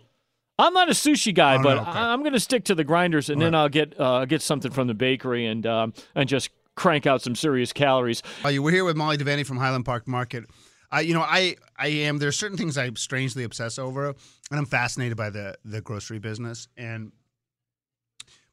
I'm 0.58 0.74
not 0.74 0.88
a 0.88 0.92
sushi 0.92 1.34
guy, 1.34 1.56
Oh, 1.56 1.62
but 1.62 1.74
no, 1.76 1.80
okay. 1.82 1.90
I, 1.90 2.12
I'm 2.12 2.20
going 2.20 2.34
to 2.34 2.40
stick 2.40 2.64
to 2.64 2.74
the 2.74 2.84
grinders, 2.84 3.30
and 3.30 3.40
then 3.40 3.54
I'll 3.54 3.68
get 3.68 3.98
uh, 3.98 4.24
get 4.26 4.42
something 4.42 4.70
from 4.70 4.86
the 4.88 4.94
bakery 4.94 5.46
and 5.46 5.64
um, 5.66 5.94
and 6.14 6.28
just 6.28 6.50
crank 6.74 7.06
out 7.06 7.22
some 7.22 7.34
serious 7.34 7.72
calories. 7.72 8.22
Uh, 8.44 8.48
you- 8.48 8.62
we're 8.62 8.70
here 8.72 8.84
with 8.84 8.96
Molly 8.96 9.16
Devaney 9.16 9.46
from 9.46 9.56
Highland 9.58 9.84
Park 9.84 10.06
Market. 10.08 10.44
I, 10.90 11.00
you 11.00 11.14
know, 11.14 11.22
I, 11.22 11.56
I 11.78 11.86
am. 11.88 12.18
There's 12.18 12.36
certain 12.38 12.58
things 12.58 12.76
I 12.76 12.90
strangely 12.96 13.44
obsess 13.44 13.78
over, 13.78 14.08
and 14.08 14.16
I'm 14.58 14.66
fascinated 14.66 15.16
by 15.16 15.30
the 15.30 15.56
the 15.64 15.80
grocery 15.80 16.18
business, 16.18 16.68
and 16.76 17.12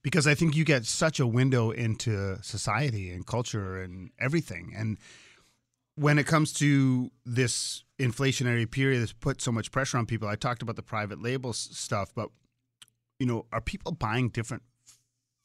because 0.03 0.25
I 0.27 0.35
think 0.35 0.55
you 0.55 0.63
get 0.63 0.85
such 0.85 1.19
a 1.19 1.27
window 1.27 1.71
into 1.71 2.37
society 2.41 3.09
and 3.11 3.25
culture 3.25 3.81
and 3.81 4.11
everything, 4.19 4.73
and 4.75 4.97
when 5.99 6.17
it 6.17 6.25
comes 6.25 6.53
to 6.53 7.11
this 7.25 7.83
inflationary 7.99 8.69
period 8.69 9.01
that's 9.01 9.11
put 9.11 9.41
so 9.41 9.51
much 9.51 9.69
pressure 9.69 9.97
on 9.97 10.05
people, 10.05 10.29
I 10.29 10.37
talked 10.37 10.61
about 10.61 10.77
the 10.77 10.81
private 10.81 11.21
label 11.21 11.51
stuff, 11.51 12.13
but 12.15 12.29
you 13.19 13.25
know, 13.25 13.45
are 13.51 13.59
people 13.59 13.91
buying 13.91 14.29
different 14.29 14.63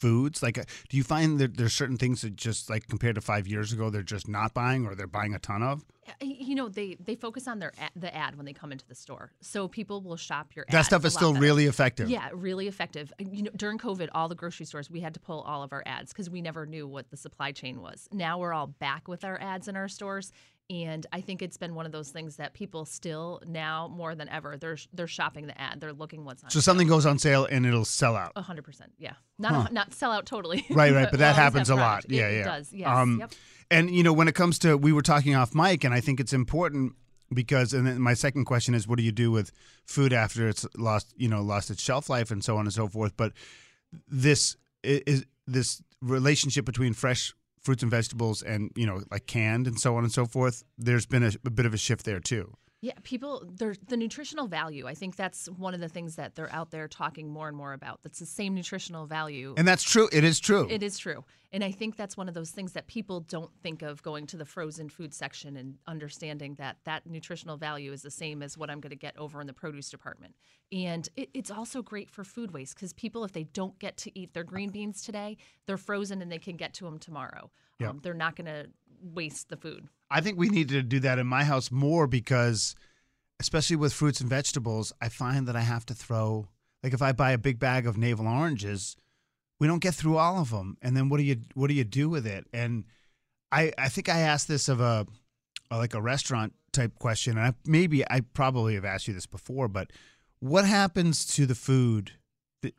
foods? 0.04 0.42
Like, 0.42 0.58
uh, 0.58 0.64
do 0.90 0.99
you 0.99 1.02
find 1.02 1.38
that 1.38 1.56
there's 1.56 1.73
certain 1.73 1.96
things 1.96 2.20
that 2.20 2.37
just 2.37 2.68
like 2.68 2.87
compared 2.88 3.14
to 3.14 3.23
five 3.23 3.49
years 3.49 3.73
ago, 3.73 3.88
they're 3.88 4.02
just 4.02 4.28
not 4.28 4.52
buying, 4.52 4.87
or 4.87 4.94
they're 4.94 5.06
buying 5.06 5.34
a 5.34 5.38
ton 5.38 5.62
of? 5.62 5.82
You 6.20 6.54
know, 6.54 6.68
they 6.68 6.99
they 7.00 7.14
focus 7.14 7.49
on 7.49 7.58
their 7.58 7.73
ad, 7.80 7.90
the 7.96 8.14
ad 8.14 8.37
when 8.37 8.44
they 8.44 8.52
come 8.52 8.70
into 8.70 8.87
the 8.87 8.94
store, 8.94 9.32
so 9.40 9.66
people 9.66 10.02
will 10.02 10.18
shop 10.18 10.54
your. 10.54 10.66
That 10.68 10.82
stuff 10.82 11.06
is 11.06 11.14
still 11.14 11.32
better. 11.32 11.42
really 11.42 11.64
effective. 11.64 12.11
Yeah, 12.11 12.28
really 12.34 12.68
effective. 12.68 13.11
You 13.18 13.44
know, 13.44 13.50
during 13.56 13.78
COVID, 13.78 14.11
all 14.12 14.28
the 14.28 14.34
grocery 14.34 14.66
stores 14.66 14.90
we 14.90 15.00
had 15.00 15.14
to 15.14 15.20
pull 15.20 15.40
all 15.40 15.62
of 15.62 15.73
our 15.73 15.82
ads 15.87 16.12
because 16.12 16.28
we 16.28 16.42
never 16.42 16.66
knew 16.66 16.87
what 16.87 17.08
the 17.11 17.16
supply 17.16 17.52
chain 17.52 17.80
was. 17.80 18.06
Now 18.12 18.38
we're 18.38 18.52
all 18.52 18.66
back 18.66 19.08
with 19.08 19.25
our 19.25 19.40
ads 19.40 19.66
in 19.66 19.76
our 19.76 19.88
stores, 19.88 20.30
and 20.71 21.06
I 21.12 21.21
think 21.21 21.42
it's 21.42 21.56
been 21.56 21.75
one 21.75 21.85
of 21.85 21.92
those 21.92 22.11
things 22.11 22.37
that 22.37 22.54
people 22.54 22.85
still 22.85 23.42
now 23.47 23.88
more 23.88 24.14
than 24.14 24.28
ever 24.28 24.56
they're 24.56 24.78
they're 24.92 25.06
shopping 25.06 25.47
the 25.47 25.61
ad. 25.61 25.80
They're 25.80 25.92
looking 25.92 26.25
what's 26.25 26.42
on. 26.42 26.50
So 26.50 26.61
something 26.61 26.88
goes 26.88 27.04
on 27.04 27.18
sale 27.18 27.47
and 27.50 27.66
it'll 27.66 27.85
sell 27.85 28.16
out. 28.16 28.33
A 28.37 28.42
hundred 28.42 28.64
percent, 28.64 28.92
yeah. 28.99 29.14
Not 29.38 29.71
a- 29.71 29.75
not 29.75 29.92
sell 29.92 30.11
out 30.11 30.26
totally. 30.26 30.64
Right, 30.71 30.92
right, 30.92 31.09
but 31.11 31.21
that 31.21 31.37
happens 31.37 31.68
have 31.68 31.78
a 31.78 31.80
lot. 31.80 32.04
Yeah, 32.09 32.28
it, 32.28 32.35
yeah. 32.35 32.40
It 32.40 32.44
does. 32.44 32.73
Yes. 32.73 32.88
Um, 32.88 33.18
yep. 33.21 33.33
And 33.71 33.90
you 33.90 34.02
know, 34.02 34.12
when 34.12 34.28
it 34.28 34.35
comes 34.35 34.59
to, 34.61 34.76
we 34.76 34.92
were 34.92 35.02
talking 35.02 35.35
off 35.35 35.54
mic, 35.54 35.85
and 35.85 35.92
I 35.92 36.00
think 36.00 36.21
it's 36.21 36.33
important 36.33 36.94
because, 37.33 37.73
and 37.73 37.87
then 37.87 38.00
my 38.00 38.14
second 38.14 38.44
question 38.44 38.75
is, 38.75 38.87
what 38.87 38.99
do 38.99 39.04
you 39.04 39.12
do 39.12 39.30
with 39.30 39.50
food 39.87 40.12
after 40.12 40.49
it's 40.49 40.66
lost, 40.76 41.12
you 41.16 41.28
know, 41.28 41.42
lost 41.42 41.71
its 41.71 41.83
shelf 41.83 42.09
life 42.09 42.30
and 42.30 42.42
so 42.42 42.56
on 42.56 42.66
and 42.66 42.73
so 42.73 42.88
forth. 42.88 43.16
But 43.16 43.33
this 44.09 44.56
is 44.83 45.25
this 45.47 45.83
relationship 46.00 46.64
between 46.64 46.94
fresh 46.94 47.35
fruits 47.64 47.83
and 47.83 47.90
vegetables 47.90 48.42
and 48.42 48.71
you 48.76 48.87
know, 48.87 49.02
like 49.11 49.26
canned 49.26 49.66
and 49.66 49.80
so 49.80 49.97
on 49.97 50.04
and 50.04 50.12
so 50.12 50.26
forth. 50.26 50.64
There's 50.78 51.06
been 51.06 51.23
a, 51.23 51.33
a 51.44 51.50
bit 51.50 51.66
of 51.66 51.75
a 51.75 51.78
shift 51.78 52.04
there 52.04 52.21
too. 52.21 52.52
Yeah, 52.85 52.93
people, 53.03 53.43
there's 53.50 53.79
the 53.88 53.97
nutritional 53.97 54.47
value. 54.47 54.87
I 54.87 54.93
think 54.93 55.17
that's 55.17 55.47
one 55.47 55.73
of 55.73 55.81
the 55.81 55.88
things 55.88 56.17
that 56.17 56.35
they're 56.35 56.53
out 56.53 56.71
there 56.71 56.87
talking 56.87 57.31
more 57.31 57.49
and 57.49 57.57
more 57.57 57.73
about. 57.73 58.03
That's 58.03 58.19
the 58.19 58.26
same 58.26 58.55
nutritional 58.55 59.07
value. 59.07 59.55
And 59.57 59.67
that's 59.67 59.83
true. 59.83 60.11
It 60.12 60.23
is 60.23 60.38
true. 60.38 60.69
It 60.69 60.83
is 60.83 60.99
true. 60.99 61.25
And 61.50 61.64
I 61.64 61.71
think 61.71 61.97
that's 61.97 62.14
one 62.14 62.29
of 62.29 62.35
those 62.35 62.50
things 62.50 62.75
that 62.75 62.87
people 62.87 63.21
don't 63.21 63.50
think 63.62 63.81
of 63.81 64.03
going 64.03 64.26
to 64.26 64.37
the 64.37 64.45
frozen 64.45 64.91
food 64.91 65.14
section 65.14 65.57
and 65.57 65.76
understanding 65.87 66.57
that 66.57 66.76
that 66.85 67.07
nutritional 67.07 67.57
value 67.57 67.91
is 67.91 68.03
the 68.03 68.11
same 68.11 68.43
as 68.43 68.59
what 68.59 68.69
I'm 68.69 68.81
going 68.81 68.91
to 68.91 68.97
get 68.97 69.17
over 69.17 69.41
in 69.41 69.47
the 69.47 69.55
produce 69.55 69.88
department. 69.88 70.35
And 70.71 71.09
it, 71.17 71.31
it's 71.33 71.50
also 71.50 71.81
great 71.81 72.11
for 72.11 72.23
food 72.23 72.50
waste 72.53 72.75
because 72.75 72.93
people, 72.93 73.25
if 73.25 73.33
they 73.33 73.45
don't 73.45 73.79
get 73.79 73.97
to 73.99 74.19
eat 74.19 74.35
their 74.35 74.45
green 74.45 74.69
beans 74.69 75.00
today, 75.00 75.38
they're 75.67 75.79
frozen 75.79 76.21
and 76.21 76.31
they 76.31 76.38
can 76.38 76.57
get 76.59 76.75
to 76.75 76.85
them 76.85 76.99
tomorrow. 76.99 77.50
Yep. 77.81 77.91
Um, 77.91 78.00
they're 78.03 78.14
not 78.14 78.37
going 78.37 78.47
to 78.47 78.67
waste 79.04 79.49
the 79.49 79.56
food. 79.56 79.88
I 80.11 80.20
think 80.20 80.38
we 80.38 80.49
need 80.49 80.68
to 80.70 80.82
do 80.82 81.00
that 81.00 81.18
in 81.18 81.26
my 81.26 81.44
house 81.44 81.70
more 81.70 82.06
because, 82.06 82.75
especially 83.40 83.76
with 83.76 83.92
fruits 83.92 84.20
and 84.20 84.30
vegetables, 84.30 84.92
I 85.00 85.08
find 85.08 85.46
that 85.49 85.56
I 85.56 85.61
have 85.61 85.87
to 85.87 85.94
throw, 85.94 86.49
like 86.82 86.94
if 86.94 87.02
I 87.02 87.12
buy 87.12 87.32
a 87.32 87.38
big 87.38 87.58
bag 87.58 87.87
of 87.87 87.99
navel 87.99 88.26
oranges, 88.26 88.96
we 89.61 89.66
don't 89.66 89.82
get 89.82 89.94
through 89.94 90.16
all 90.16 90.40
of 90.40 90.50
them. 90.50 90.76
And 90.82 90.96
then 90.96 91.08
what 91.08 91.18
do 91.18 91.25
you 91.25 91.37
what 91.54 91.68
do 91.68 91.75
you 91.75 91.84
do 91.84 92.08
with 92.08 92.26
it? 92.26 92.46
And 92.52 92.84
I 93.52 93.73
I 93.78 93.88
think 93.88 94.08
I 94.08 94.20
asked 94.20 94.49
this 94.49 94.68
of 94.68 94.80
a, 94.80 95.06
like 95.70 95.94
a 95.94 96.02
restaurant 96.02 96.54
type 96.73 96.99
question, 96.99 97.38
and 97.38 97.49
I, 97.49 97.54
maybe 97.64 98.04
I 98.11 98.20
probably 98.20 98.75
have 98.75 98.84
asked 98.84 99.08
you 99.08 99.14
this 99.14 99.26
before, 99.26 99.68
but 99.68 99.90
what 100.40 100.64
happens 100.64 101.25
to 101.37 101.46
the 101.46 101.54
food? 101.54 102.12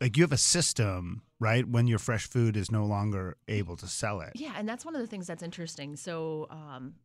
Like 0.01 0.17
you 0.17 0.23
have 0.23 0.31
a 0.31 0.37
system, 0.37 1.21
right? 1.39 1.67
When 1.67 1.87
your 1.87 1.99
fresh 1.99 2.27
food 2.27 2.57
is 2.57 2.71
no 2.71 2.85
longer 2.85 3.37
able 3.47 3.75
to 3.77 3.87
sell 3.87 4.21
it. 4.21 4.31
Yeah, 4.35 4.53
and 4.57 4.67
that's 4.67 4.85
one 4.85 4.95
of 4.95 5.01
the 5.01 5.07
things 5.07 5.27
that's 5.27 5.43
interesting. 5.43 5.95
So, 5.95 6.47
um, 6.49 6.95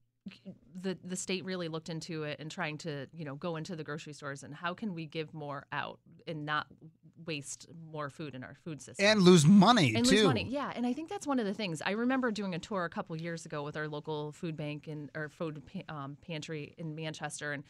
the 0.81 0.99
the 1.03 1.17
state 1.17 1.45
really 1.45 1.69
looked 1.69 1.89
into 1.89 2.25
it 2.25 2.39
and 2.41 2.51
trying 2.51 2.79
to 2.79 3.07
you 3.13 3.25
know 3.25 3.35
go 3.35 3.57
into 3.57 3.75
the 3.75 3.83
grocery 3.83 4.13
stores 4.13 4.43
and 4.43 4.55
how 4.55 4.75
can 4.75 4.95
we 4.95 5.07
give 5.07 5.33
more 5.33 5.65
out 5.73 5.99
and 6.27 6.45
not 6.45 6.67
waste 7.27 7.67
more 7.93 8.09
food 8.11 8.35
in 8.35 8.43
our 8.43 8.55
food 8.55 8.81
system 8.81 9.05
And 9.05 9.21
lose 9.23 9.45
money 9.47 9.95
and 9.95 10.07
too. 10.07 10.17
lose 10.17 10.25
money. 10.25 10.47
Yeah, 10.49 10.73
and 10.75 10.87
I 10.87 10.93
think 10.93 11.09
that's 11.09 11.27
one 11.27 11.39
of 11.39 11.47
the 11.47 11.55
things. 11.55 11.83
I 11.85 11.91
remember 11.93 12.31
doing 12.31 12.55
a 12.55 12.59
tour 12.59 12.85
a 12.85 12.91
couple 12.91 13.15
years 13.17 13.45
ago 13.47 13.63
with 13.63 13.77
our 13.77 13.89
local 13.89 14.33
food 14.33 14.57
bank 14.57 14.87
and 14.89 15.11
our 15.15 15.29
food 15.29 15.63
um, 15.89 16.17
pantry 16.27 16.75
in 16.79 16.95
Manchester, 16.95 17.53
and 17.53 17.65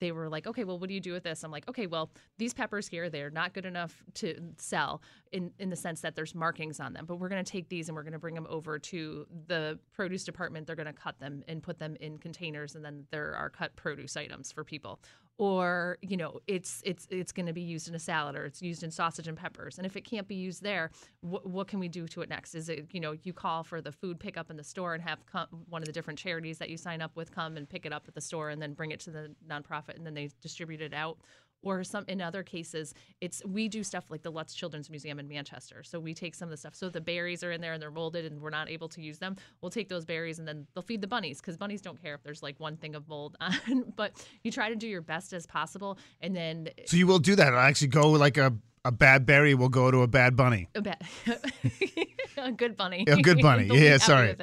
they 0.00 0.12
were 0.12 0.28
like, 0.28 0.46
"Okay, 0.46 0.64
well, 0.64 0.78
what 0.78 0.88
do 0.88 0.94
you 0.94 1.00
do 1.00 1.12
with 1.12 1.22
this?" 1.22 1.44
I'm 1.44 1.50
like, 1.50 1.68
"Okay, 1.68 1.86
well, 1.86 2.10
these 2.38 2.54
peppers 2.54 2.88
here, 2.88 3.08
they're 3.08 3.30
not 3.30 3.54
good 3.54 3.66
enough 3.66 4.02
to 4.14 4.52
sell 4.58 5.02
in 5.32 5.52
in 5.58 5.70
the 5.70 5.76
sense 5.76 6.00
that 6.02 6.14
there's 6.14 6.34
markings 6.34 6.80
on 6.80 6.92
them, 6.92 7.06
but 7.06 7.16
we're 7.16 7.28
going 7.28 7.44
to 7.44 7.50
take 7.50 7.68
these 7.68 7.88
and 7.88 7.96
we're 7.96 8.02
going 8.02 8.12
to 8.12 8.18
bring 8.18 8.34
them 8.34 8.46
over 8.48 8.78
to 8.78 9.26
the 9.46 9.78
produce 9.92 10.24
department. 10.24 10.66
They're 10.66 10.76
going 10.76 10.86
to 10.86 10.92
cut 10.92 11.18
them 11.18 11.42
and 11.48 11.62
put 11.62 11.78
them 11.78 11.96
in 12.00 12.18
containers, 12.18 12.74
and 12.74 12.84
then 12.84 13.06
there 13.10 13.34
are 13.34 13.50
cut 13.50 13.74
produce 13.76 14.16
items 14.16 14.52
for 14.52 14.64
people." 14.64 15.00
Or 15.36 15.98
you 16.00 16.16
know, 16.16 16.38
it's 16.46 16.80
it's 16.84 17.08
it's 17.10 17.32
going 17.32 17.46
to 17.46 17.52
be 17.52 17.60
used 17.60 17.88
in 17.88 17.94
a 17.96 17.98
salad, 17.98 18.36
or 18.36 18.44
it's 18.44 18.62
used 18.62 18.84
in 18.84 18.92
sausage 18.92 19.26
and 19.26 19.36
peppers. 19.36 19.78
And 19.78 19.86
if 19.86 19.96
it 19.96 20.02
can't 20.02 20.28
be 20.28 20.36
used 20.36 20.62
there, 20.62 20.92
wh- 21.22 21.44
what 21.44 21.66
can 21.66 21.80
we 21.80 21.88
do 21.88 22.06
to 22.06 22.20
it 22.20 22.28
next? 22.28 22.54
Is 22.54 22.68
it 22.68 22.86
you 22.92 23.00
know 23.00 23.16
you 23.24 23.32
call 23.32 23.64
for 23.64 23.80
the 23.80 23.90
food 23.90 24.20
pickup 24.20 24.48
in 24.48 24.56
the 24.56 24.62
store 24.62 24.94
and 24.94 25.02
have 25.02 25.26
come, 25.26 25.48
one 25.68 25.82
of 25.82 25.86
the 25.86 25.92
different 25.92 26.20
charities 26.20 26.58
that 26.58 26.70
you 26.70 26.76
sign 26.76 27.02
up 27.02 27.16
with 27.16 27.34
come 27.34 27.56
and 27.56 27.68
pick 27.68 27.84
it 27.84 27.92
up 27.92 28.04
at 28.06 28.14
the 28.14 28.20
store 28.20 28.50
and 28.50 28.62
then 28.62 28.74
bring 28.74 28.92
it 28.92 29.00
to 29.00 29.10
the 29.10 29.34
nonprofit 29.48 29.96
and 29.96 30.06
then 30.06 30.14
they 30.14 30.30
distribute 30.40 30.80
it 30.80 30.94
out. 30.94 31.18
Or 31.64 31.82
some 31.82 32.04
in 32.08 32.20
other 32.20 32.42
cases, 32.42 32.94
it's 33.20 33.42
we 33.44 33.68
do 33.68 33.82
stuff 33.82 34.04
like 34.10 34.22
the 34.22 34.30
Lutz 34.30 34.54
Children's 34.54 34.90
Museum 34.90 35.18
in 35.18 35.28
Manchester. 35.28 35.82
So 35.82 35.98
we 35.98 36.14
take 36.14 36.34
some 36.34 36.46
of 36.46 36.50
the 36.50 36.56
stuff. 36.56 36.74
So 36.74 36.88
the 36.88 37.00
berries 37.00 37.42
are 37.42 37.52
in 37.52 37.60
there 37.60 37.72
and 37.72 37.82
they're 37.82 37.90
molded 37.90 38.24
and 38.30 38.40
we're 38.40 38.50
not 38.50 38.70
able 38.70 38.88
to 38.90 39.02
use 39.02 39.18
them. 39.18 39.36
We'll 39.60 39.70
take 39.70 39.88
those 39.88 40.04
berries 40.04 40.38
and 40.38 40.46
then 40.46 40.66
they'll 40.74 40.82
feed 40.82 41.00
the 41.00 41.06
bunnies 41.06 41.40
because 41.40 41.56
bunnies 41.56 41.80
don't 41.80 42.00
care 42.00 42.14
if 42.14 42.22
there's 42.22 42.42
like 42.42 42.60
one 42.60 42.76
thing 42.76 42.94
of 42.94 43.08
mold 43.08 43.36
on. 43.40 43.92
but 43.96 44.12
you 44.42 44.52
try 44.52 44.68
to 44.68 44.76
do 44.76 44.86
your 44.86 45.02
best 45.02 45.32
as 45.32 45.46
possible 45.46 45.98
and 46.20 46.36
then 46.36 46.68
So 46.86 46.96
you 46.96 47.06
will 47.06 47.18
do 47.18 47.34
that. 47.36 47.54
I'll 47.54 47.60
actually 47.60 47.88
go 47.88 48.10
like 48.10 48.36
a, 48.36 48.52
a 48.84 48.92
bad 48.92 49.24
berry 49.26 49.54
will 49.54 49.68
go 49.68 49.90
to 49.90 50.02
a 50.02 50.06
bad 50.06 50.36
bunny. 50.36 50.68
a 50.74 50.82
bad, 50.82 51.02
a 52.36 52.52
good 52.52 52.76
bunny. 52.76 53.04
A 53.08 53.16
good 53.22 53.40
bunny. 53.40 53.68
Yeah, 53.84 53.96
sorry. 53.98 54.36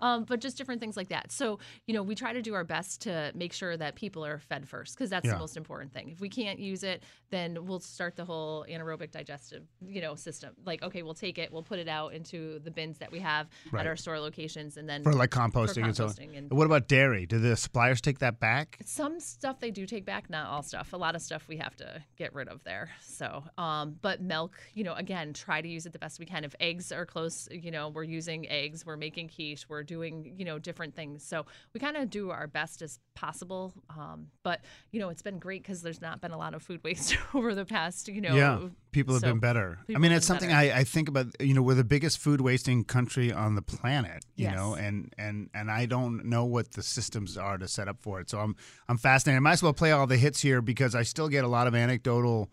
Um, 0.00 0.24
but 0.24 0.40
just 0.40 0.56
different 0.58 0.80
things 0.80 0.96
like 0.96 1.08
that. 1.08 1.30
So 1.32 1.58
you 1.86 1.94
know, 1.94 2.02
we 2.02 2.14
try 2.14 2.32
to 2.32 2.42
do 2.42 2.54
our 2.54 2.64
best 2.64 3.02
to 3.02 3.32
make 3.34 3.52
sure 3.52 3.76
that 3.76 3.94
people 3.94 4.24
are 4.24 4.38
fed 4.38 4.68
first 4.68 4.96
because 4.96 5.10
that's 5.10 5.24
Yeah. 5.26 5.32
the 5.34 5.38
most 5.38 5.56
important 5.56 5.92
thing. 5.92 6.08
If 6.10 6.20
we 6.20 6.28
can't 6.28 6.58
use 6.58 6.82
it, 6.82 7.02
then 7.30 7.66
we'll 7.66 7.80
start 7.80 8.16
the 8.16 8.24
whole 8.24 8.64
anaerobic 8.68 9.10
digestive, 9.12 9.62
you 9.86 10.00
know, 10.00 10.14
system. 10.14 10.54
Like, 10.64 10.82
okay, 10.82 11.02
we'll 11.02 11.14
take 11.14 11.38
it, 11.38 11.52
we'll 11.52 11.62
put 11.62 11.78
it 11.78 11.88
out 11.88 12.12
into 12.12 12.58
the 12.60 12.70
bins 12.70 12.98
that 12.98 13.10
we 13.12 13.20
have 13.20 13.46
Right. 13.72 13.80
at 13.80 13.86
our 13.86 13.96
store 13.96 14.18
locations, 14.20 14.76
and 14.76 14.88
then 14.88 15.02
For 15.02 15.12
like 15.12 15.30
composting, 15.30 15.84
and 15.84 15.96
so 15.96 16.06
on. 16.06 16.14
and- 16.34 16.50
What 16.52 16.66
about 16.66 16.88
dairy? 16.88 17.26
Do 17.26 17.38
the 17.38 17.56
suppliers 17.56 18.00
take 18.00 18.18
that 18.20 18.40
back? 18.40 18.78
some 18.84 19.20
stuff 19.20 19.60
they 19.60 19.70
do 19.70 19.86
take 19.86 20.04
back, 20.04 20.28
not 20.30 20.46
all 20.46 20.62
stuff. 20.62 20.92
A 20.92 20.96
lot 20.96 21.14
of 21.14 21.22
stuff 21.22 21.46
we 21.48 21.56
have 21.58 21.76
to 21.76 22.02
get 22.16 22.34
rid 22.34 22.48
of 22.48 22.62
there. 22.64 22.90
So, 23.00 23.44
um, 23.58 23.75
but 23.84 24.20
milk, 24.20 24.54
you 24.74 24.84
know, 24.84 24.94
again, 24.94 25.32
try 25.32 25.60
to 25.60 25.68
use 25.68 25.86
it 25.86 25.92
the 25.92 25.98
best 25.98 26.18
we 26.18 26.26
can. 26.26 26.44
If 26.44 26.54
eggs 26.60 26.92
are 26.92 27.04
close, 27.04 27.48
you 27.50 27.70
know, 27.70 27.88
we're 27.88 28.04
using 28.04 28.48
eggs, 28.48 28.86
we're 28.86 28.96
making 28.96 29.28
quiche, 29.28 29.68
we're 29.68 29.82
doing, 29.82 30.34
you 30.36 30.44
know, 30.44 30.58
different 30.58 30.94
things. 30.94 31.24
So 31.24 31.46
we 31.74 31.80
kind 31.80 31.96
of 31.96 32.10
do 32.10 32.30
our 32.30 32.46
best 32.46 32.82
as 32.82 32.98
possible. 33.14 33.72
Um, 33.90 34.28
but 34.42 34.60
you 34.92 35.00
know, 35.00 35.08
it's 35.08 35.22
been 35.22 35.38
great 35.38 35.62
because 35.62 35.82
there's 35.82 36.00
not 36.00 36.20
been 36.20 36.32
a 36.32 36.38
lot 36.38 36.54
of 36.54 36.62
food 36.62 36.80
waste 36.84 37.16
over 37.34 37.54
the 37.54 37.64
past, 37.64 38.08
you 38.08 38.20
know. 38.20 38.34
yeah, 38.34 38.60
people 38.92 39.14
have 39.14 39.22
so 39.22 39.28
been 39.28 39.40
better. 39.40 39.78
I 39.94 39.98
mean, 39.98 40.12
it's 40.12 40.26
something. 40.26 40.52
I, 40.52 40.78
I 40.78 40.84
think 40.84 41.08
about. 41.08 41.26
You 41.40 41.54
know, 41.54 41.62
we're 41.62 41.74
the 41.74 41.84
biggest 41.84 42.18
food 42.18 42.40
wasting 42.40 42.84
country 42.84 43.32
on 43.32 43.54
the 43.54 43.62
planet. 43.62 44.24
You 44.36 44.50
know, 44.50 44.74
and 44.74 45.12
and 45.18 45.50
and 45.54 45.70
I 45.70 45.86
don't 45.86 46.26
know 46.26 46.44
what 46.44 46.72
the 46.72 46.82
systems 46.82 47.36
are 47.36 47.58
to 47.58 47.66
set 47.66 47.88
up 47.88 48.00
for 48.00 48.20
it. 48.20 48.30
So 48.30 48.38
I'm 48.38 48.56
I'm 48.88 48.98
fascinated. 48.98 49.38
I 49.38 49.40
might 49.40 49.52
as 49.52 49.62
well 49.62 49.72
play 49.72 49.92
all 49.92 50.06
the 50.06 50.16
hits 50.16 50.40
here 50.40 50.62
because 50.62 50.94
I 50.94 51.02
still 51.02 51.28
get 51.28 51.44
a 51.44 51.48
lot 51.48 51.66
of 51.66 51.74
anecdotal 51.74 52.50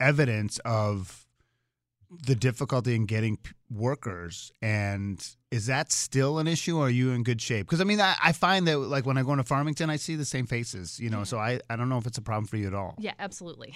evidence 0.00 0.58
of 0.64 1.26
the 2.26 2.34
difficulty 2.36 2.94
in 2.94 3.06
getting 3.06 3.36
p- 3.38 3.52
workers 3.70 4.52
and 4.62 5.34
is 5.50 5.66
that 5.66 5.90
still 5.90 6.38
an 6.38 6.46
issue 6.46 6.76
or 6.78 6.86
are 6.86 6.90
you 6.90 7.10
in 7.10 7.24
good 7.24 7.40
shape 7.40 7.66
because 7.66 7.80
i 7.80 7.84
mean 7.84 8.00
I, 8.00 8.14
I 8.22 8.30
find 8.32 8.68
that 8.68 8.78
like 8.78 9.04
when 9.04 9.18
i 9.18 9.22
go 9.24 9.32
into 9.32 9.42
farmington 9.42 9.90
i 9.90 9.96
see 9.96 10.14
the 10.14 10.24
same 10.24 10.46
faces 10.46 11.00
you 11.00 11.10
know 11.10 11.24
so 11.24 11.38
I, 11.38 11.58
I 11.68 11.74
don't 11.74 11.88
know 11.88 11.98
if 11.98 12.06
it's 12.06 12.18
a 12.18 12.22
problem 12.22 12.46
for 12.46 12.56
you 12.56 12.68
at 12.68 12.74
all 12.74 12.94
Yeah, 12.98 13.14
absolutely. 13.18 13.74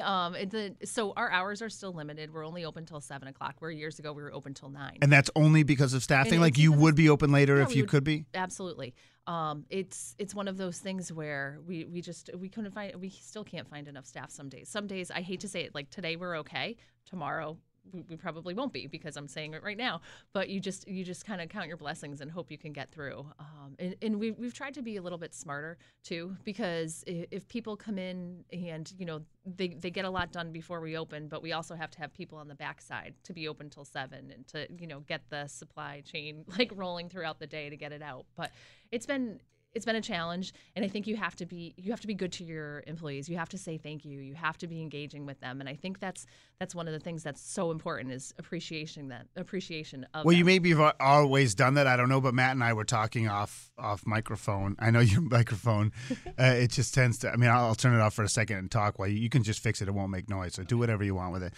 um, 0.04 0.36
so 0.84 1.14
our 1.16 1.30
hours 1.30 1.62
are 1.62 1.70
still 1.70 1.92
limited. 1.92 2.32
We're 2.34 2.44
only 2.46 2.64
open 2.66 2.84
till 2.84 3.00
seven 3.00 3.26
o'clock. 3.28 3.54
Where 3.60 3.70
years 3.70 3.98
ago 3.98 4.12
we 4.12 4.22
were 4.22 4.34
open 4.34 4.52
till 4.52 4.68
nine. 4.68 4.98
and 5.00 5.10
that's 5.10 5.30
only 5.34 5.62
because 5.62 5.94
of 5.94 6.02
staffing 6.02 6.34
And 6.34 6.42
like 6.42 6.58
you 6.58 6.72
would 6.72 6.94
be 6.94 7.08
open 7.08 7.32
later 7.32 7.56
Yeah, 7.56 7.62
if 7.62 7.74
you 7.74 7.84
would- 7.84 7.90
could 7.90 8.04
be 8.04 8.26
Absolutely. 8.34 8.94
Um, 9.28 9.66
it's 9.68 10.14
it's 10.18 10.34
one 10.34 10.48
of 10.48 10.56
those 10.56 10.78
things 10.78 11.12
where 11.12 11.58
we, 11.66 11.84
we 11.84 12.00
just 12.00 12.30
we 12.34 12.48
couldn't 12.48 12.72
find 12.72 12.94
we 12.96 13.10
still 13.10 13.44
can't 13.44 13.68
find 13.68 13.86
enough 13.86 14.06
staff 14.06 14.30
some 14.30 14.48
days. 14.48 14.70
Some 14.70 14.86
days 14.86 15.10
I 15.10 15.20
hate 15.20 15.40
to 15.40 15.48
say 15.48 15.60
it 15.64 15.74
like 15.74 15.90
today 15.90 16.16
we're 16.16 16.38
okay. 16.38 16.76
Tomorrow 17.04 17.58
we, 17.92 18.16
probably 18.16 18.54
won't 18.54 18.72
be 18.72 18.86
because 18.86 19.16
I'm 19.16 19.28
saying 19.28 19.54
it 19.54 19.62
right 19.62 19.76
now. 19.76 20.00
But 20.32 20.48
you 20.48 20.60
just 20.60 20.88
you 20.88 21.04
just 21.04 21.24
kind 21.24 21.40
of 21.40 21.48
count 21.48 21.68
your 21.68 21.76
blessings 21.76 22.20
and 22.20 22.30
hope 22.30 22.50
you 22.50 22.58
can 22.58 22.72
get 22.72 22.90
through. 22.90 23.26
Um, 23.38 23.74
and 23.78 23.96
and 24.02 24.18
we 24.18 24.32
we've 24.32 24.54
tried 24.54 24.74
to 24.74 24.82
be 24.82 24.96
a 24.96 25.02
little 25.02 25.18
bit 25.18 25.34
smarter 25.34 25.78
too 26.02 26.36
because 26.44 27.04
if 27.06 27.46
people 27.48 27.76
come 27.76 27.98
in 27.98 28.44
and 28.52 28.92
you 28.98 29.06
know 29.06 29.20
they 29.44 29.68
they 29.68 29.90
get 29.90 30.04
a 30.04 30.10
lot 30.10 30.32
done 30.32 30.52
before 30.52 30.80
we 30.80 30.96
open, 30.96 31.28
but 31.28 31.42
we 31.42 31.52
also 31.52 31.74
have 31.74 31.90
to 31.92 31.98
have 31.98 32.12
people 32.12 32.38
on 32.38 32.48
the 32.48 32.54
backside 32.54 33.14
to 33.24 33.32
be 33.32 33.48
open 33.48 33.70
till 33.70 33.84
seven 33.84 34.30
and 34.34 34.46
to 34.48 34.66
you 34.78 34.86
know 34.86 35.00
get 35.00 35.22
the 35.30 35.46
supply 35.46 36.02
chain 36.04 36.44
like 36.58 36.72
rolling 36.74 37.08
throughout 37.08 37.38
the 37.38 37.46
day 37.46 37.70
to 37.70 37.76
get 37.76 37.92
it 37.92 38.02
out. 38.02 38.26
But 38.36 38.50
it's 38.90 39.06
been 39.06 39.40
it's 39.78 39.86
been 39.86 39.94
a 39.94 40.00
challenge 40.00 40.52
and 40.74 40.84
i 40.84 40.88
think 40.88 41.06
you 41.06 41.14
have 41.14 41.36
to 41.36 41.46
be 41.46 41.72
you 41.76 41.92
have 41.92 42.00
to 42.00 42.08
be 42.08 42.14
good 42.14 42.32
to 42.32 42.42
your 42.42 42.82
employees. 42.88 43.28
You 43.28 43.36
have 43.36 43.48
to 43.50 43.58
say 43.58 43.78
thank 43.78 44.04
you. 44.04 44.18
You 44.18 44.34
have 44.34 44.58
to 44.58 44.66
be 44.66 44.82
engaging 44.82 45.24
with 45.24 45.38
them. 45.40 45.60
And 45.60 45.68
i 45.68 45.76
think 45.76 46.00
that's 46.00 46.26
that's 46.58 46.74
one 46.74 46.88
of 46.88 46.92
the 46.92 46.98
things 46.98 47.22
that's 47.22 47.40
so 47.40 47.70
important 47.70 48.12
is 48.12 48.34
appreciation 48.38 49.08
that 49.08 49.26
appreciation 49.36 50.04
of 50.14 50.24
well 50.24 50.32
you 50.32 50.40
them. 50.40 50.46
maybe 50.46 50.70
have 50.70 50.94
always 50.98 51.54
done 51.54 51.74
that. 51.74 51.86
I 51.86 51.96
don't 51.96 52.08
know 52.08 52.20
but 52.20 52.34
matt 52.34 52.52
and 52.52 52.64
i 52.64 52.72
were 52.72 52.84
talking 52.84 53.28
off 53.28 53.70
off 53.78 54.04
microphone. 54.04 54.74
I 54.80 54.90
know 54.90 55.00
your 55.14 55.20
microphone 55.20 55.92
uh, 56.26 56.42
it 56.64 56.72
just 56.72 56.92
tends 56.92 57.18
to 57.18 57.30
i 57.30 57.36
mean 57.36 57.48
I'll, 57.48 57.66
I'll 57.66 57.76
turn 57.76 57.94
it 57.94 58.00
off 58.00 58.14
for 58.14 58.24
a 58.24 58.28
second 58.28 58.56
and 58.56 58.68
talk 58.68 58.98
while 58.98 59.08
you, 59.08 59.16
you 59.16 59.28
can 59.28 59.44
just 59.44 59.62
fix 59.62 59.80
it. 59.80 59.86
It 59.86 59.94
won't 59.94 60.10
make 60.10 60.28
noise. 60.28 60.54
So 60.54 60.64
do 60.64 60.76
whatever 60.76 61.04
you 61.04 61.14
want 61.14 61.32
with 61.32 61.44
it. 61.44 61.54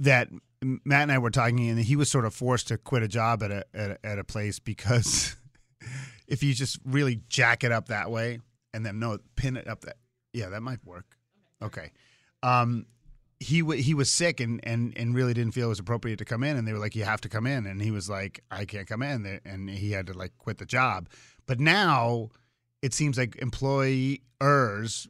That 0.00 0.28
matt 0.62 1.02
and 1.02 1.12
i 1.12 1.18
were 1.18 1.30
talking 1.30 1.68
and 1.68 1.78
he 1.78 1.94
was 1.94 2.10
sort 2.10 2.24
of 2.24 2.34
forced 2.34 2.68
to 2.68 2.76
quit 2.76 3.02
a 3.02 3.08
job 3.08 3.42
at 3.42 3.50
a 3.50 3.64
at 3.74 3.90
a, 3.92 4.06
at 4.06 4.18
a 4.18 4.24
place 4.24 4.58
because 4.58 5.36
if 6.30 6.42
you 6.42 6.54
just 6.54 6.78
really 6.86 7.20
jack 7.28 7.64
it 7.64 7.72
up 7.72 7.88
that 7.88 8.10
way 8.10 8.40
and 8.72 8.86
then 8.86 8.98
no 8.98 9.18
pin 9.36 9.56
it 9.56 9.68
up 9.68 9.82
that 9.82 9.96
yeah 10.32 10.48
that 10.48 10.62
might 10.62 10.82
work. 10.84 11.16
Okay. 11.60 11.90
Um 12.42 12.86
he 13.40 13.60
w- 13.60 13.82
he 13.82 13.94
was 13.94 14.10
sick 14.10 14.40
and, 14.40 14.60
and 14.62 14.96
and 14.96 15.14
really 15.14 15.34
didn't 15.34 15.52
feel 15.52 15.66
it 15.66 15.70
was 15.70 15.78
appropriate 15.78 16.18
to 16.18 16.24
come 16.24 16.44
in 16.44 16.56
and 16.56 16.66
they 16.66 16.72
were 16.72 16.78
like 16.78 16.94
you 16.94 17.04
have 17.04 17.20
to 17.22 17.28
come 17.28 17.46
in. 17.46 17.66
And 17.66 17.82
he 17.82 17.90
was 17.90 18.08
like 18.08 18.42
I 18.50 18.64
can't 18.64 18.86
come 18.86 19.02
in. 19.02 19.40
And 19.44 19.68
he 19.68 19.90
had 19.90 20.06
to 20.06 20.14
like 20.14 20.38
quit 20.38 20.58
the 20.58 20.66
job. 20.66 21.08
But 21.46 21.58
now 21.60 22.30
it 22.80 22.94
seems 22.94 23.18
like 23.18 23.36
employers 23.36 25.08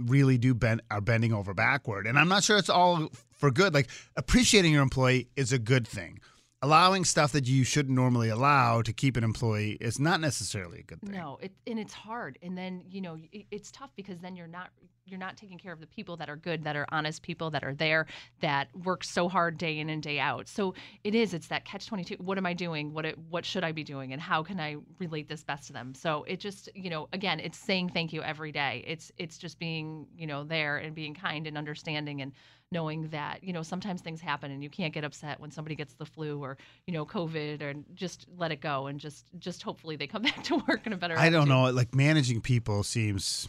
really 0.00 0.38
do 0.38 0.54
bend 0.54 0.82
are 0.90 1.00
bending 1.00 1.32
over 1.32 1.52
backward. 1.52 2.06
And 2.06 2.18
I'm 2.18 2.28
not 2.28 2.44
sure 2.44 2.56
it's 2.56 2.70
all 2.70 3.08
for 3.32 3.50
good. 3.50 3.74
Like 3.74 3.88
appreciating 4.16 4.72
your 4.72 4.82
employee 4.82 5.28
is 5.36 5.52
a 5.52 5.58
good 5.58 5.86
thing 5.86 6.20
allowing 6.62 7.04
stuff 7.04 7.32
that 7.32 7.46
you 7.46 7.64
shouldn't 7.64 7.94
normally 7.94 8.28
allow 8.28 8.82
to 8.82 8.92
keep 8.92 9.16
an 9.16 9.24
employee 9.24 9.78
is 9.80 9.98
not 9.98 10.20
necessarily 10.20 10.80
a 10.80 10.82
good 10.82 11.00
thing. 11.00 11.12
No, 11.12 11.38
it, 11.40 11.52
and 11.66 11.78
it's 11.78 11.94
hard. 11.94 12.38
And 12.42 12.56
then 12.56 12.82
you 12.90 13.00
know 13.00 13.18
it, 13.32 13.46
it's 13.50 13.70
tough 13.70 13.90
because 13.96 14.18
then 14.18 14.36
you're 14.36 14.46
not 14.46 14.70
you're 15.06 15.18
not 15.18 15.36
taking 15.36 15.58
care 15.58 15.72
of 15.72 15.80
the 15.80 15.86
people 15.86 16.16
that 16.18 16.28
are 16.28 16.36
good, 16.36 16.62
that 16.64 16.76
are 16.76 16.86
honest 16.92 17.22
people, 17.22 17.50
that 17.50 17.64
are 17.64 17.74
there, 17.74 18.06
that 18.40 18.68
work 18.84 19.02
so 19.02 19.28
hard 19.28 19.58
day 19.58 19.78
in 19.78 19.90
and 19.90 20.02
day 20.02 20.20
out. 20.20 20.46
So 20.48 20.74
it 21.02 21.14
is. 21.14 21.34
It's 21.34 21.48
that 21.48 21.64
catch 21.64 21.86
twenty 21.86 22.04
two. 22.04 22.16
What 22.16 22.36
am 22.36 22.46
I 22.46 22.52
doing? 22.52 22.92
What 22.92 23.06
it, 23.06 23.18
what 23.30 23.44
should 23.44 23.64
I 23.64 23.72
be 23.72 23.84
doing? 23.84 24.12
And 24.12 24.20
how 24.20 24.42
can 24.42 24.60
I 24.60 24.76
relate 24.98 25.28
this 25.28 25.42
best 25.42 25.66
to 25.68 25.72
them? 25.72 25.94
So 25.94 26.24
it 26.24 26.40
just 26.40 26.68
you 26.74 26.90
know 26.90 27.08
again, 27.12 27.40
it's 27.40 27.58
saying 27.58 27.90
thank 27.90 28.12
you 28.12 28.22
every 28.22 28.52
day. 28.52 28.84
It's 28.86 29.10
it's 29.16 29.38
just 29.38 29.58
being 29.58 30.06
you 30.16 30.26
know 30.26 30.44
there 30.44 30.76
and 30.76 30.94
being 30.94 31.14
kind 31.14 31.46
and 31.46 31.56
understanding 31.56 32.20
and 32.20 32.32
knowing 32.72 33.08
that 33.08 33.42
you 33.42 33.52
know 33.52 33.62
sometimes 33.62 34.00
things 34.00 34.20
happen 34.20 34.50
and 34.50 34.62
you 34.62 34.70
can't 34.70 34.94
get 34.94 35.02
upset 35.02 35.40
when 35.40 35.50
somebody 35.50 35.74
gets 35.74 35.94
the 35.94 36.04
flu 36.04 36.40
or 36.40 36.56
you 36.86 36.92
know 36.92 37.04
covid 37.04 37.60
or 37.62 37.74
just 37.94 38.26
let 38.36 38.52
it 38.52 38.60
go 38.60 38.86
and 38.86 39.00
just 39.00 39.26
just 39.38 39.62
hopefully 39.62 39.96
they 39.96 40.06
come 40.06 40.22
back 40.30 40.42
to 40.44 40.56
work 40.68 40.86
in 40.86 40.92
a 40.92 40.96
better 40.96 41.18
I 41.18 41.30
don't 41.30 41.48
know. 41.48 41.70
Like 41.70 41.94
managing 41.94 42.40
people 42.40 42.82
seems 42.82 43.48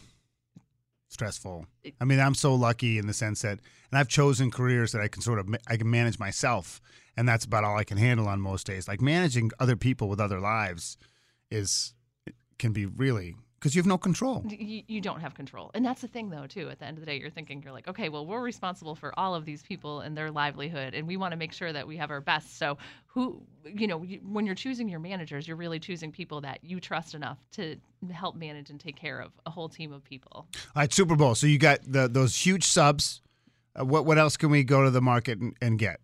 stressful. 1.12 1.68
I 2.00 2.06
mean, 2.06 2.20
I'm 2.20 2.34
so 2.34 2.56
lucky 2.56 2.98
in 2.98 3.06
the 3.06 3.14
sense 3.14 3.42
that, 3.42 3.60
and 3.92 4.00
I've 4.00 4.08
chosen 4.08 4.50
careers 4.50 4.94
that 4.94 5.02
I 5.02 5.08
can 5.08 5.22
sort 5.22 5.40
of 5.40 5.54
I 5.68 5.78
can 5.78 5.90
manage 5.90 6.18
myself, 6.18 6.82
and 7.16 7.28
that's 7.28 7.46
about 7.46 7.64
all 7.64 7.78
I 7.78 7.84
can 7.84 7.98
handle 7.98 8.28
on 8.28 8.42
most 8.42 8.66
days. 8.66 8.88
Like 8.88 9.02
managing 9.02 9.52
other 9.60 9.76
people 9.76 10.10
with 10.10 10.20
other 10.20 10.40
lives 10.40 10.98
is 11.50 11.94
can 12.58 12.72
be 12.72 12.86
really 12.86 13.36
because 13.62 13.76
you 13.76 13.80
have 13.80 13.86
no 13.86 13.98
control. 13.98 14.44
you, 14.50 14.82
you 14.88 15.00
don't 15.00 15.22
have 15.22 15.36
control 15.36 15.70
and 15.76 15.86
that's 15.86 16.02
the 16.02 16.08
thing 16.08 16.30
though 16.32 16.48
too 16.48 16.68
at 16.70 16.80
the 16.80 16.86
end 16.86 16.98
of 16.98 17.02
the 17.02 17.06
day 17.06 17.20
you're 17.20 17.30
thinking 17.30 17.62
you're 17.64 17.72
like 17.72 17.88
okay 17.88 18.10
well 18.10 18.26
we're 18.26 18.42
responsible 18.42 18.96
for 18.96 19.18
all 19.20 19.36
of 19.36 19.46
these 19.46 19.62
people 19.62 20.00
and 20.00 20.18
their 20.18 20.32
livelihood 20.32 20.96
and 20.96 21.08
we 21.08 21.16
want 21.16 21.32
to 21.32 21.38
make 21.38 21.54
sure 21.54 21.72
that 21.72 21.88
we 21.88 21.96
have 21.96 22.10
our 22.10 22.22
best 22.22 22.58
so 22.58 22.76
who 23.06 23.40
you 23.64 23.86
know 23.86 24.00
when 24.28 24.46
you're 24.48 24.56
choosing 24.56 24.90
your 24.90 25.00
managers 25.00 25.48
you're 25.48 25.58
really 25.58 25.80
choosing 25.80 26.12
people 26.12 26.42
that 26.42 26.60
you 26.64 26.80
trust 26.80 27.14
enough 27.14 27.38
to 27.52 27.76
help 28.12 28.36
manage 28.36 28.72
and 28.72 28.80
take 28.80 28.96
care 28.96 29.20
of 29.20 29.32
a 29.46 29.50
whole 29.52 29.70
team 29.70 29.94
of 29.94 30.04
people 30.04 30.48
All 30.76 30.82
right, 30.82 30.92
Super 30.92 31.16
Bowl. 31.16 31.36
So 31.36 31.46
you 31.46 31.60
got 31.60 31.80
the 31.86 32.08
those 32.08 32.36
huge 32.36 32.64
subs. 32.64 33.22
Uh, 33.80 33.86
what 33.86 34.06
what 34.06 34.18
else 34.18 34.36
can 34.36 34.50
we 34.50 34.64
go 34.66 34.84
to 34.84 34.90
the 34.92 35.00
market 35.02 35.40
and, 35.40 35.56
and 35.62 35.80
get? 35.80 36.00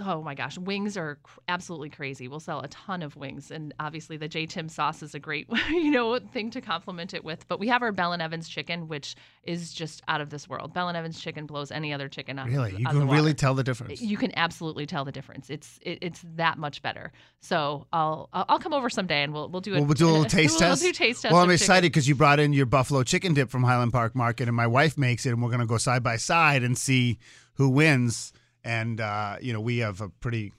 oh 0.00 0.22
my 0.22 0.34
gosh 0.34 0.58
wings 0.58 0.96
are 0.98 1.18
cr- 1.22 1.40
absolutely 1.48 1.88
crazy. 1.88 2.28
We'll 2.28 2.40
sell 2.40 2.60
a 2.60 2.68
ton 2.68 3.02
of 3.02 3.16
wings 3.16 3.50
and 3.50 3.72
obviously 3.80 4.16
the 4.18 4.28
j 4.28 4.44
tim 4.44 4.68
sauce 4.68 5.02
is 5.02 5.14
a 5.14 5.18
great 5.18 5.48
you 5.70 5.90
know 5.90 6.18
thing 6.18 6.50
to 6.50 6.60
complement 6.60 7.14
it 7.14 7.24
with 7.24 7.48
but 7.48 7.58
we 7.58 7.68
have 7.68 7.80
our 7.82 7.92
bell 7.92 8.12
and 8.12 8.20
evans 8.20 8.48
chicken 8.48 8.86
which 8.86 9.14
is 9.44 9.72
just 9.72 10.02
out 10.08 10.20
of 10.20 10.28
this 10.30 10.46
world. 10.48 10.74
Bell 10.74 10.88
and 10.88 10.96
evans 10.96 11.18
chicken 11.20 11.46
blows 11.46 11.70
any 11.70 11.92
other 11.92 12.08
chicken 12.08 12.38
out, 12.38 12.48
Really, 12.48 12.72
you 12.72 12.86
of 12.86 12.94
the 12.94 13.00
can 13.00 13.08
really 13.08 13.32
tell 13.32 13.54
the 13.54 13.64
difference. 13.64 14.00
you 14.02 14.16
can 14.18 14.36
absolutely 14.36 14.84
tell 14.84 15.04
the 15.06 15.12
difference. 15.12 15.48
It's 15.48 15.78
it, 15.82 15.98
it's 16.02 16.22
that 16.34 16.58
much 16.58 16.82
better. 16.82 17.12
So 17.40 17.86
i'll 17.94 18.28
i'll 18.34 18.58
come 18.58 18.74
over 18.74 18.90
someday 18.90 19.22
and 19.22 19.32
we'll 19.32 19.48
we'll 19.48 19.60
do 19.62 19.72
it 19.72 19.76
We'll, 19.78 19.86
we'll 19.86 19.94
do 19.94 20.06
a 20.08 20.10
little 20.10 20.24
taste 20.26 20.60
we'll 20.60 20.68
test. 20.70 20.82
do 20.82 20.92
taste 20.92 21.22
test 21.22 21.32
Well, 21.32 21.42
I'm 21.42 21.50
excited 21.50 21.90
because 21.92 22.06
you 22.06 22.14
brought 22.14 22.40
in 22.40 22.52
your 22.52 22.66
buffalo 22.66 23.02
chicken 23.04 23.32
dip 23.32 23.48
from 23.48 23.62
Highland 23.62 23.92
Park 23.94 24.14
Market, 24.14 24.48
and 24.48 24.56
my 24.56 24.66
wife 24.66 24.98
makes 24.98 25.24
it, 25.24 25.30
and 25.30 25.42
we're 25.42 25.48
going 25.48 25.60
to 25.60 25.66
go 25.66 25.78
side 25.78 26.02
by 26.02 26.16
side 26.18 26.62
and 26.62 26.76
see 26.76 27.05
who 27.54 27.68
wins. 27.68 28.32
And 28.64 29.00
uh, 29.00 29.36
you 29.40 29.52
know, 29.52 29.60
we 29.60 29.78
have 29.78 30.00
a 30.00 30.08
pretty 30.08 30.52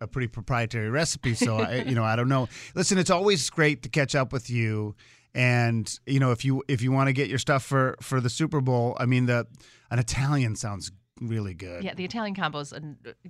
a 0.00 0.06
pretty 0.06 0.28
proprietary 0.28 0.90
recipe, 0.90 1.34
so 1.34 1.58
I, 1.58 1.82
you 1.86 1.94
know, 1.94 2.04
I 2.04 2.16
don't 2.16 2.28
know. 2.28 2.48
Listen, 2.74 2.98
it's 2.98 3.10
always 3.10 3.48
great 3.50 3.82
to 3.82 3.88
catch 3.88 4.14
up 4.14 4.32
with 4.32 4.48
you. 4.50 4.94
And 5.34 5.86
you 6.06 6.18
know, 6.18 6.30
if 6.32 6.44
you 6.44 6.62
if 6.68 6.82
you 6.82 6.92
want 6.92 7.08
to 7.08 7.12
get 7.12 7.28
your 7.28 7.38
stuff 7.38 7.62
for 7.62 7.96
for 8.00 8.20
the 8.20 8.30
Super 8.30 8.60
Bowl, 8.60 8.96
I 8.98 9.06
mean, 9.06 9.26
the 9.26 9.46
an 9.90 9.98
Italian 9.98 10.56
sounds 10.56 10.90
really 11.20 11.54
good. 11.54 11.82
yeah 11.84 11.94
the 11.94 12.04
italian 12.04 12.34
combo 12.34 12.58
is 12.58 12.72
a 12.72 12.82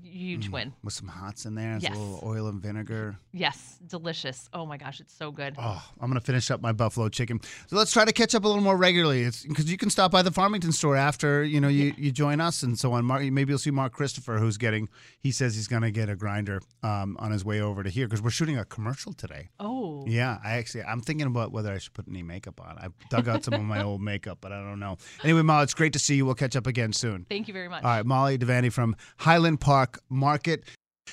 huge 0.02 0.48
win 0.48 0.72
with 0.82 0.92
some 0.94 1.08
hots 1.08 1.44
in 1.46 1.54
there, 1.54 1.78
Yes. 1.80 1.94
a 1.94 1.98
little 1.98 2.20
oil 2.24 2.48
and 2.48 2.60
vinegar. 2.62 3.16
yes 3.32 3.78
delicious 3.86 4.48
oh 4.52 4.66
my 4.66 4.76
gosh 4.76 5.00
it's 5.00 5.14
so 5.14 5.30
good 5.30 5.54
Oh, 5.58 5.82
I'm 6.00 6.08
gonna 6.10 6.20
finish 6.20 6.50
up 6.50 6.60
my 6.60 6.72
buffalo 6.72 7.08
chicken. 7.08 7.40
So 7.68 7.76
let's 7.76 7.92
try 7.92 8.04
to 8.04 8.12
catch 8.12 8.34
up 8.34 8.44
a 8.44 8.48
little 8.48 8.62
more 8.62 8.76
regularly. 8.76 9.22
It's 9.22 9.44
because 9.44 9.70
you 9.70 9.76
can 9.76 9.90
stop 9.90 10.10
by 10.10 10.22
the 10.22 10.30
Farmington 10.30 10.72
store 10.72 10.96
after 10.96 11.42
you 11.44 11.60
know 11.60 11.68
you, 11.68 11.94
you 11.96 12.10
join 12.12 12.40
us 12.40 12.62
and 12.62 12.78
so 12.78 12.92
on. 12.92 13.04
Mark, 13.04 13.22
maybe 13.22 13.50
you'll 13.50 13.58
see 13.58 13.70
Mark 13.70 13.92
Christopher, 13.92 14.38
who's 14.38 14.56
getting. 14.58 14.88
He 15.20 15.30
says 15.32 15.54
he's 15.54 15.68
gonna 15.68 15.90
get 15.90 16.08
a 16.08 16.16
grinder 16.16 16.60
um, 16.82 17.16
on 17.20 17.30
his 17.30 17.44
way 17.44 17.60
over 17.60 17.82
to 17.82 17.90
here 17.90 18.06
because 18.06 18.22
we're 18.22 18.30
shooting 18.30 18.58
a 18.58 18.64
commercial 18.64 19.12
today. 19.12 19.48
oh 19.60 20.04
Yeah, 20.06 20.38
I 20.44 20.52
actually 20.56 20.84
I'm 20.84 21.00
thinking 21.00 21.26
about 21.26 21.52
whether 21.52 21.72
I 21.72 21.78
should 21.78 21.94
put 21.94 22.06
any 22.08 22.22
makeup 22.22 22.60
on. 22.60 22.76
I 22.78 22.88
dug 23.10 23.28
out 23.28 23.44
some 23.44 23.54
of 23.54 23.62
my 23.62 23.82
old 23.88 24.00
makeup, 24.02 24.38
but 24.40 24.52
I 24.52 24.56
don't 24.60 24.80
know. 24.80 24.96
Anyway, 25.24 25.42
Ma, 25.42 25.62
it's 25.62 25.74
great 25.74 25.92
to 25.94 25.98
see 25.98 26.16
you. 26.16 26.26
We'll 26.26 26.34
catch 26.34 26.56
up 26.56 26.66
again 26.66 26.92
soon. 26.92 27.26
thank 27.28 27.48
you 27.48 27.54
very 27.54 27.68
much 27.68 27.75
All 27.84 27.90
right, 27.90 28.06
Molly 28.06 28.38
Devaney 28.38 28.72
from 28.72 28.96
Highland 29.18 29.60
Park 29.60 30.00
Market. 30.08 30.64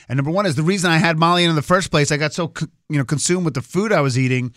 And 0.10 0.17
number 0.17 0.32
one 0.32 0.46
is 0.46 0.55
the 0.55 0.63
reason 0.63 0.91
I 0.91 0.98
had 0.98 1.17
Molly 1.17 1.43
in 1.43 1.50
in 1.50 1.55
the 1.55 1.62
first 1.62 1.91
place. 1.91 2.12
I 2.12 2.17
got 2.17 2.34
so 2.34 2.51
you 2.89 2.98
know 2.98 3.05
consumed 3.05 3.46
with 3.46 3.53
the 3.53 3.62
food 3.62 3.91
I 3.91 4.01
was 4.01 4.17
eating 4.17 4.53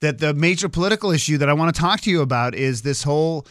that 0.00 0.18
the 0.18 0.34
major 0.34 0.68
political 0.68 1.10
issue 1.10 1.38
that 1.38 1.48
I 1.48 1.52
want 1.52 1.74
to 1.74 1.80
talk 1.80 2.00
to 2.02 2.10
you 2.10 2.22
about 2.22 2.54
is 2.54 2.82
this 2.82 3.02
whole 3.02 3.46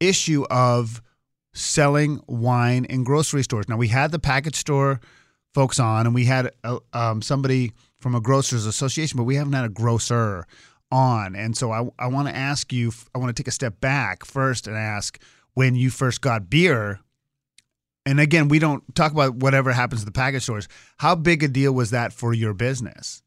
issue 0.00 0.44
of 0.50 1.00
selling 1.54 2.20
wine 2.26 2.84
in 2.84 3.04
grocery 3.04 3.42
stores. 3.42 3.68
Now 3.68 3.76
we 3.76 3.88
had 3.88 4.10
the 4.12 4.18
package 4.18 4.56
store 4.56 5.00
folks 5.54 5.80
on, 5.80 6.06
and 6.06 6.14
we 6.14 6.24
had 6.24 6.50
uh, 6.64 6.78
um, 6.92 7.22
somebody 7.22 7.72
from 8.00 8.14
a 8.14 8.20
grocers 8.20 8.66
association, 8.66 9.16
but 9.16 9.24
we 9.24 9.36
haven't 9.36 9.52
had 9.52 9.64
a 9.64 9.70
grocer 9.70 10.46
on. 10.90 11.36
And 11.36 11.56
so 11.56 11.70
I, 11.72 11.88
I 11.98 12.06
want 12.06 12.28
to 12.28 12.36
ask 12.36 12.72
you. 12.72 12.92
I 13.14 13.18
want 13.18 13.34
to 13.34 13.40
take 13.42 13.48
a 13.48 13.52
step 13.52 13.80
back 13.80 14.24
first 14.24 14.66
and 14.66 14.76
ask 14.76 15.20
when 15.54 15.74
you 15.74 15.90
first 15.90 16.20
got 16.20 16.48
beer 16.48 17.00
and 18.06 18.20
again, 18.20 18.48
we 18.48 18.58
don't 18.58 18.82
talk 18.94 19.12
about 19.12 19.36
whatever 19.36 19.72
happens 19.72 20.00
to 20.00 20.06
the 20.06 20.12
package 20.12 20.44
stores. 20.44 20.68
How 20.98 21.14
big 21.14 21.42
a 21.42 21.48
deal 21.48 21.72
was 21.72 21.90
that 21.90 22.12
for 22.12 22.32
your 22.32 22.54
business? 22.54 23.22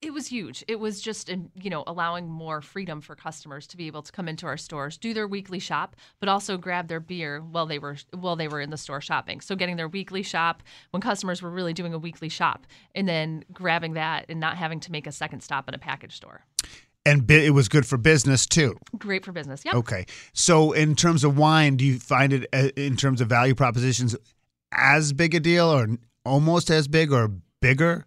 It 0.00 0.12
was 0.12 0.28
huge. 0.28 0.62
It 0.68 0.78
was 0.78 1.00
just, 1.00 1.28
you 1.28 1.70
know, 1.70 1.82
allowing 1.88 2.28
more 2.28 2.62
freedom 2.62 3.00
for 3.00 3.16
customers 3.16 3.66
to 3.66 3.76
be 3.76 3.88
able 3.88 4.02
to 4.02 4.12
come 4.12 4.28
into 4.28 4.46
our 4.46 4.56
stores, 4.56 4.96
do 4.96 5.12
their 5.12 5.26
weekly 5.26 5.58
shop, 5.58 5.96
but 6.20 6.28
also 6.28 6.56
grab 6.56 6.86
their 6.86 7.00
beer 7.00 7.40
while 7.40 7.66
they 7.66 7.80
were 7.80 7.96
while 8.14 8.36
they 8.36 8.46
were 8.46 8.60
in 8.60 8.70
the 8.70 8.76
store 8.76 9.00
shopping. 9.00 9.40
So 9.40 9.56
getting 9.56 9.74
their 9.74 9.88
weekly 9.88 10.22
shop 10.22 10.62
when 10.92 11.00
customers 11.00 11.42
were 11.42 11.50
really 11.50 11.72
doing 11.72 11.94
a 11.94 11.98
weekly 11.98 12.28
shop, 12.28 12.64
and 12.94 13.08
then 13.08 13.44
grabbing 13.52 13.94
that 13.94 14.26
and 14.28 14.38
not 14.38 14.56
having 14.56 14.78
to 14.80 14.92
make 14.92 15.08
a 15.08 15.12
second 15.12 15.40
stop 15.40 15.64
at 15.66 15.74
a 15.74 15.78
package 15.78 16.14
store. 16.14 16.44
And 17.08 17.26
bi- 17.26 17.34
it 17.34 17.50
was 17.54 17.68
good 17.68 17.86
for 17.86 17.96
business 17.96 18.46
too. 18.46 18.76
Great 18.98 19.24
for 19.24 19.32
business. 19.32 19.62
Yeah. 19.64 19.76
Okay. 19.76 20.06
So, 20.32 20.72
in 20.72 20.94
terms 20.94 21.24
of 21.24 21.38
wine, 21.38 21.76
do 21.76 21.84
you 21.84 21.98
find 21.98 22.32
it 22.32 22.46
uh, 22.52 22.68
in 22.76 22.96
terms 22.96 23.20
of 23.20 23.28
value 23.28 23.54
propositions 23.54 24.14
as 24.72 25.12
big 25.12 25.34
a 25.34 25.40
deal 25.40 25.66
or 25.66 25.88
almost 26.24 26.70
as 26.70 26.88
big 26.88 27.12
or 27.12 27.30
bigger? 27.60 28.06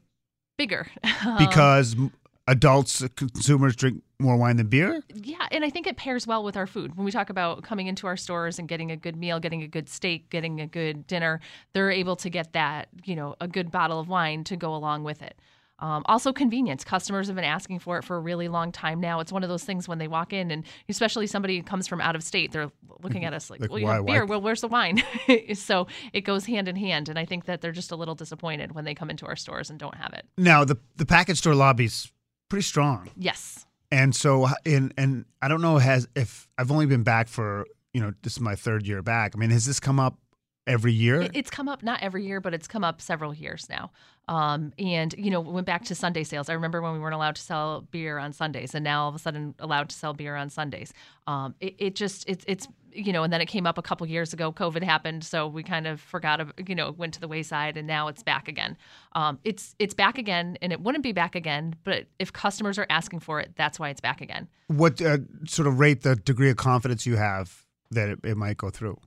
Bigger. 0.58 0.88
Because 1.38 1.96
adults, 2.48 3.02
uh, 3.02 3.08
consumers 3.16 3.76
drink 3.76 4.04
more 4.20 4.38
wine 4.38 4.58
than 4.58 4.68
beer? 4.68 5.02
Yeah, 5.14 5.48
and 5.52 5.64
I 5.64 5.70
think 5.70 5.88
it 5.88 5.98
pairs 5.98 6.28
well 6.28 6.44
with 6.44 6.56
our 6.58 6.68
food. 6.68 6.96
When 6.96 7.06
we 7.06 7.12
talk 7.12 7.30
about 7.30 7.64
coming 7.64 7.88
into 7.88 8.08
our 8.08 8.18
stores 8.18 8.60
and 8.60 8.68
getting 8.68 8.92
a 8.92 8.98
good 8.98 9.16
meal, 9.16 9.40
getting 9.40 9.64
a 9.64 9.68
good 9.68 9.90
steak, 9.90 10.30
getting 10.30 10.62
a 10.62 10.68
good 10.68 11.08
dinner, 11.08 11.40
they're 11.74 11.92
able 11.92 12.16
to 12.18 12.30
get 12.30 12.54
that, 12.54 12.90
you 13.06 13.16
know, 13.16 13.36
a 13.42 13.48
good 13.48 13.72
bottle 13.72 14.00
of 14.00 14.08
wine 14.08 14.44
to 14.46 14.56
go 14.56 14.76
along 14.76 15.04
with 15.04 15.22
it. 15.22 15.40
Um, 15.82 16.04
also, 16.06 16.32
convenience. 16.32 16.84
Customers 16.84 17.28
have 17.28 17.36
been 17.36 17.44
asking 17.46 17.80
for 17.80 17.98
it 17.98 18.04
for 18.04 18.16
a 18.16 18.20
really 18.20 18.48
long 18.48 18.72
time 18.72 19.00
now. 19.00 19.20
It's 19.20 19.32
one 19.32 19.44
of 19.44 19.50
those 19.50 19.64
things 19.64 19.88
when 19.88 19.98
they 19.98 20.08
walk 20.08 20.32
in, 20.32 20.52
and 20.52 20.64
especially 20.88 21.26
somebody 21.28 21.58
who 21.58 21.64
comes 21.64 21.88
from 21.88 22.00
out 22.00 22.16
of 22.16 22.24
state, 22.24 22.52
they're 22.52 22.72
looking 23.02 23.26
at 23.26 23.34
us 23.34 23.50
like, 23.50 23.60
Like, 23.62 23.70
"Well, 23.72 23.80
you 23.80 23.86
why- 23.88 23.96
have 23.96 24.04
why- 24.06 24.14
beer. 24.14 24.26
Well, 24.26 24.42
where's 24.42 24.62
the 24.62 24.68
wine?" 24.68 25.02
so 25.56 25.88
it 26.14 26.22
goes 26.22 26.46
hand 26.46 26.68
in 26.68 26.76
hand, 26.76 27.10
and 27.10 27.18
I 27.18 27.26
think 27.26 27.46
that 27.46 27.62
they're 27.62 27.72
just 27.72 27.92
a 27.92 27.96
little 27.96 28.16
disappointed 28.16 28.74
when 28.74 28.86
they 28.86 28.94
come 28.94 29.10
into 29.10 29.26
our 29.26 29.36
stores 29.36 29.70
and 29.70 29.80
don't 29.80 29.96
have 29.96 30.14
it. 30.14 30.26
Now, 30.38 30.64
the 30.64 30.78
the 30.98 31.06
package 31.06 31.40
store 31.40 31.56
lobby's 31.56 32.12
pretty 32.50 32.64
strong. 32.64 33.10
Yes. 33.18 33.66
And 33.92 34.16
so, 34.16 34.48
in 34.64 34.94
and 34.98 35.26
I 35.42 35.48
don't 35.48 35.62
know 35.62 35.78
has 35.78 36.08
if 36.16 36.48
I've 36.58 36.72
only 36.72 36.86
been 36.86 37.04
back 37.04 37.28
for 37.28 37.66
you 37.94 38.02
know 38.02 38.14
this 38.22 38.34
is 38.34 38.40
my 38.40 38.56
third 38.56 38.86
year 38.88 39.02
back. 39.02 39.34
I 39.36 39.38
mean, 39.40 39.50
has 39.50 39.66
this 39.66 39.80
come 39.80 40.00
up 40.00 40.18
every 40.68 40.94
year? 40.94 41.28
It's 41.34 41.50
come 41.50 41.68
up 41.68 41.84
not 41.84 42.02
every 42.02 42.26
year, 42.26 42.40
but 42.40 42.54
it's 42.54 42.68
come 42.68 42.84
up 42.84 43.02
several 43.02 43.34
years 43.34 43.68
now. 43.70 43.92
Um, 44.28 44.72
and 44.78 45.14
you 45.18 45.30
know, 45.32 45.42
went 45.42 45.66
back 45.66 45.84
to 45.86 45.96
Sunday 45.96 46.24
sales. 46.24 46.50
I 46.50 46.54
remember 46.54 46.82
when 46.82 46.94
we 46.94 47.00
weren't 47.00 47.16
allowed 47.16 47.36
to 47.36 47.42
sell 47.42 47.82
beer 47.92 48.18
on 48.18 48.34
Sundays, 48.34 48.74
and 48.76 48.84
now 48.84 49.04
all 49.04 49.10
of 49.10 49.16
a 49.16 49.20
sudden 49.20 49.56
allowed 49.60 49.90
to 49.90 49.96
sell 49.96 50.14
beer 50.14 50.36
on 50.36 50.50
Sundays. 50.50 50.94
Um, 51.28 51.56
it, 51.60 51.76
it 51.78 51.96
just 51.96 52.24
it's 52.28 52.46
it's 52.48 52.68
you 52.94 53.14
know, 53.14 53.24
and 53.24 53.32
then 53.32 53.42
it 53.42 53.48
came 53.48 53.66
up 53.66 53.78
a 53.78 53.82
couple 53.82 54.06
years 54.08 54.34
ago. 54.34 54.52
COVID 54.52 54.84
happened, 54.84 55.24
so 55.24 55.48
we 55.48 55.64
kind 55.64 55.88
of 55.88 56.00
forgot. 56.00 56.42
You 56.68 56.76
know, 56.76 56.92
went 56.92 57.14
to 57.16 57.20
the 57.20 57.28
wayside, 57.28 57.78
and 57.78 57.88
now 57.88 58.08
it's 58.08 58.24
back 58.24 58.48
again. 58.48 58.78
Um, 59.14 59.40
it's 59.44 59.76
it's 59.80 59.94
back 59.94 60.18
again, 60.18 60.58
and 60.62 60.72
it 60.72 60.82
wouldn't 60.82 61.04
be 61.04 61.12
back 61.12 61.36
again, 61.36 61.76
but 61.84 62.06
if 62.20 62.32
customers 62.32 62.78
are 62.78 62.88
asking 62.90 63.20
for 63.22 63.40
it, 63.40 63.52
that's 63.56 63.80
why 63.80 63.90
it's 63.90 64.02
back 64.02 64.22
again. 64.22 64.48
what 64.68 65.02
uh, 65.02 65.18
sort 65.48 65.68
of 65.68 65.80
rate 65.80 66.04
the 66.04 66.16
degree 66.16 66.50
of 66.50 66.58
confidence 66.58 67.06
you 67.06 67.16
have 67.16 67.66
that 67.90 68.10
it, 68.10 68.20
it 68.24 68.38
might 68.38 68.58
go 68.58 68.70
through? 68.70 68.98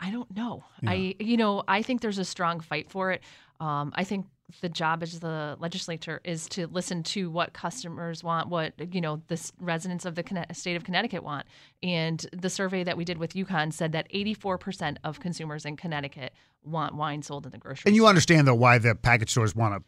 I 0.00 0.10
don't 0.10 0.34
know. 0.34 0.64
Yeah. 0.82 0.90
I 0.90 1.14
you 1.20 1.36
know 1.36 1.62
I 1.68 1.82
think 1.82 2.00
there's 2.00 2.18
a 2.18 2.24
strong 2.24 2.60
fight 2.60 2.90
for 2.90 3.12
it. 3.12 3.22
Um, 3.62 3.92
I 3.94 4.02
think 4.02 4.26
the 4.60 4.68
job 4.68 5.02
as 5.02 5.20
the 5.20 5.56
legislature 5.60 6.20
is 6.24 6.48
to 6.48 6.66
listen 6.66 7.02
to 7.04 7.30
what 7.30 7.52
customers 7.52 8.22
want, 8.24 8.48
what 8.48 8.74
you 8.92 9.00
know 9.00 9.22
the 9.28 9.52
residents 9.60 10.04
of 10.04 10.16
the 10.16 10.46
state 10.52 10.76
of 10.76 10.84
Connecticut 10.84 11.22
want. 11.22 11.46
And 11.82 12.26
the 12.32 12.50
survey 12.50 12.82
that 12.82 12.96
we 12.96 13.04
did 13.04 13.18
with 13.18 13.34
UConn 13.34 13.72
said 13.72 13.92
that 13.92 14.12
84% 14.12 14.96
of 15.04 15.20
consumers 15.20 15.64
in 15.64 15.76
Connecticut 15.76 16.32
want 16.64 16.96
wine 16.96 17.22
sold 17.22 17.46
in 17.46 17.52
the 17.52 17.58
grocery 17.58 17.84
And 17.86 17.94
you 17.94 18.02
store. 18.02 18.08
understand 18.10 18.48
though 18.48 18.54
why 18.54 18.78
the 18.78 18.94
package 18.94 19.30
stores 19.30 19.54
want 19.54 19.74
to. 19.76 19.84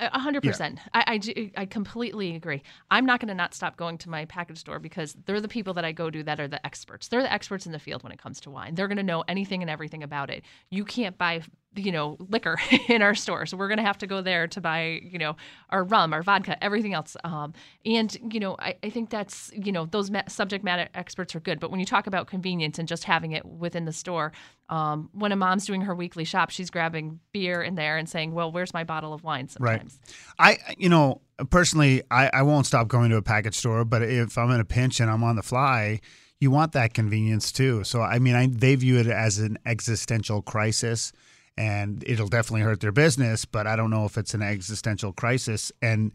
A 0.00 0.18
hundred 0.18 0.42
percent. 0.42 0.78
I, 0.94 1.20
I 1.26 1.62
I 1.62 1.66
completely 1.66 2.34
agree. 2.34 2.62
I'm 2.90 3.04
not 3.04 3.20
going 3.20 3.28
to 3.28 3.34
not 3.34 3.52
stop 3.54 3.76
going 3.76 3.98
to 3.98 4.08
my 4.08 4.24
package 4.24 4.58
store 4.58 4.78
because 4.78 5.14
they're 5.26 5.40
the 5.40 5.48
people 5.48 5.74
that 5.74 5.84
I 5.84 5.92
go 5.92 6.08
to 6.08 6.22
that 6.22 6.40
are 6.40 6.48
the 6.48 6.64
experts. 6.64 7.08
They're 7.08 7.22
the 7.22 7.30
experts 7.30 7.66
in 7.66 7.72
the 7.72 7.78
field 7.78 8.02
when 8.02 8.10
it 8.12 8.18
comes 8.18 8.40
to 8.42 8.50
wine. 8.50 8.74
They're 8.74 8.88
going 8.88 8.96
to 8.96 9.02
know 9.02 9.22
anything 9.28 9.60
and 9.62 9.68
everything 9.70 10.02
about 10.02 10.30
it. 10.30 10.44
You 10.70 10.86
can't 10.86 11.18
buy, 11.18 11.42
you 11.76 11.92
know, 11.92 12.16
liquor 12.28 12.58
in 12.88 13.02
our 13.02 13.14
store, 13.14 13.46
so 13.46 13.56
we're 13.56 13.68
going 13.68 13.78
to 13.78 13.84
have 13.84 13.98
to 13.98 14.06
go 14.06 14.22
there 14.22 14.46
to 14.48 14.60
buy, 14.60 15.00
you 15.02 15.18
know, 15.18 15.36
our 15.70 15.84
rum, 15.84 16.12
our 16.12 16.22
vodka, 16.22 16.62
everything 16.62 16.94
else. 16.94 17.16
Um, 17.24 17.52
and 17.84 18.16
you 18.32 18.40
know, 18.40 18.56
I, 18.58 18.76
I 18.82 18.90
think 18.90 19.10
that's, 19.10 19.50
you 19.54 19.72
know, 19.72 19.86
those 19.86 20.10
ma- 20.10 20.22
subject 20.28 20.64
matter 20.64 20.88
experts 20.94 21.34
are 21.34 21.40
good. 21.40 21.60
But 21.60 21.70
when 21.70 21.80
you 21.80 21.86
talk 21.86 22.06
about 22.06 22.26
convenience 22.26 22.78
and 22.78 22.88
just 22.88 23.04
having 23.04 23.32
it 23.32 23.44
within 23.44 23.84
the 23.84 23.92
store, 23.92 24.32
um, 24.68 25.10
when 25.12 25.32
a 25.32 25.36
mom's 25.36 25.66
doing 25.66 25.82
her 25.82 25.94
weekly 25.94 26.24
shop, 26.24 26.50
she's 26.50 26.70
grabbing 26.70 27.20
beer 27.32 27.62
in 27.62 27.74
there 27.76 27.96
and 27.96 28.08
saying, 28.08 28.32
"Well, 28.32 28.50
where's 28.50 28.74
my 28.74 28.84
bottle 28.84 29.12
of 29.12 29.22
wine?" 29.22 29.48
sometimes? 29.48 29.98
Right. 30.38 30.58
I, 30.66 30.74
you 30.78 30.88
know, 30.88 31.20
personally, 31.50 32.02
I, 32.10 32.30
I 32.32 32.42
won't 32.42 32.66
stop 32.66 32.88
going 32.88 33.10
to 33.10 33.16
a 33.16 33.22
package 33.22 33.54
store, 33.54 33.84
but 33.84 34.02
if 34.02 34.36
I'm 34.36 34.50
in 34.50 34.60
a 34.60 34.64
pinch 34.64 35.00
and 35.00 35.10
I'm 35.10 35.22
on 35.22 35.36
the 35.36 35.42
fly, 35.42 36.00
you 36.40 36.50
want 36.50 36.72
that 36.72 36.94
convenience 36.94 37.52
too. 37.52 37.84
So, 37.84 38.02
I 38.02 38.18
mean, 38.18 38.34
I, 38.34 38.48
they 38.50 38.74
view 38.74 38.98
it 38.98 39.06
as 39.06 39.38
an 39.38 39.58
existential 39.64 40.42
crisis 40.42 41.12
and 41.56 42.04
it'll 42.06 42.28
definitely 42.28 42.62
hurt 42.62 42.80
their 42.80 42.92
business, 42.92 43.44
but 43.44 43.66
I 43.66 43.76
don't 43.76 43.90
know 43.90 44.04
if 44.04 44.18
it's 44.18 44.34
an 44.34 44.42
existential 44.42 45.12
crisis. 45.12 45.72
And, 45.80 46.12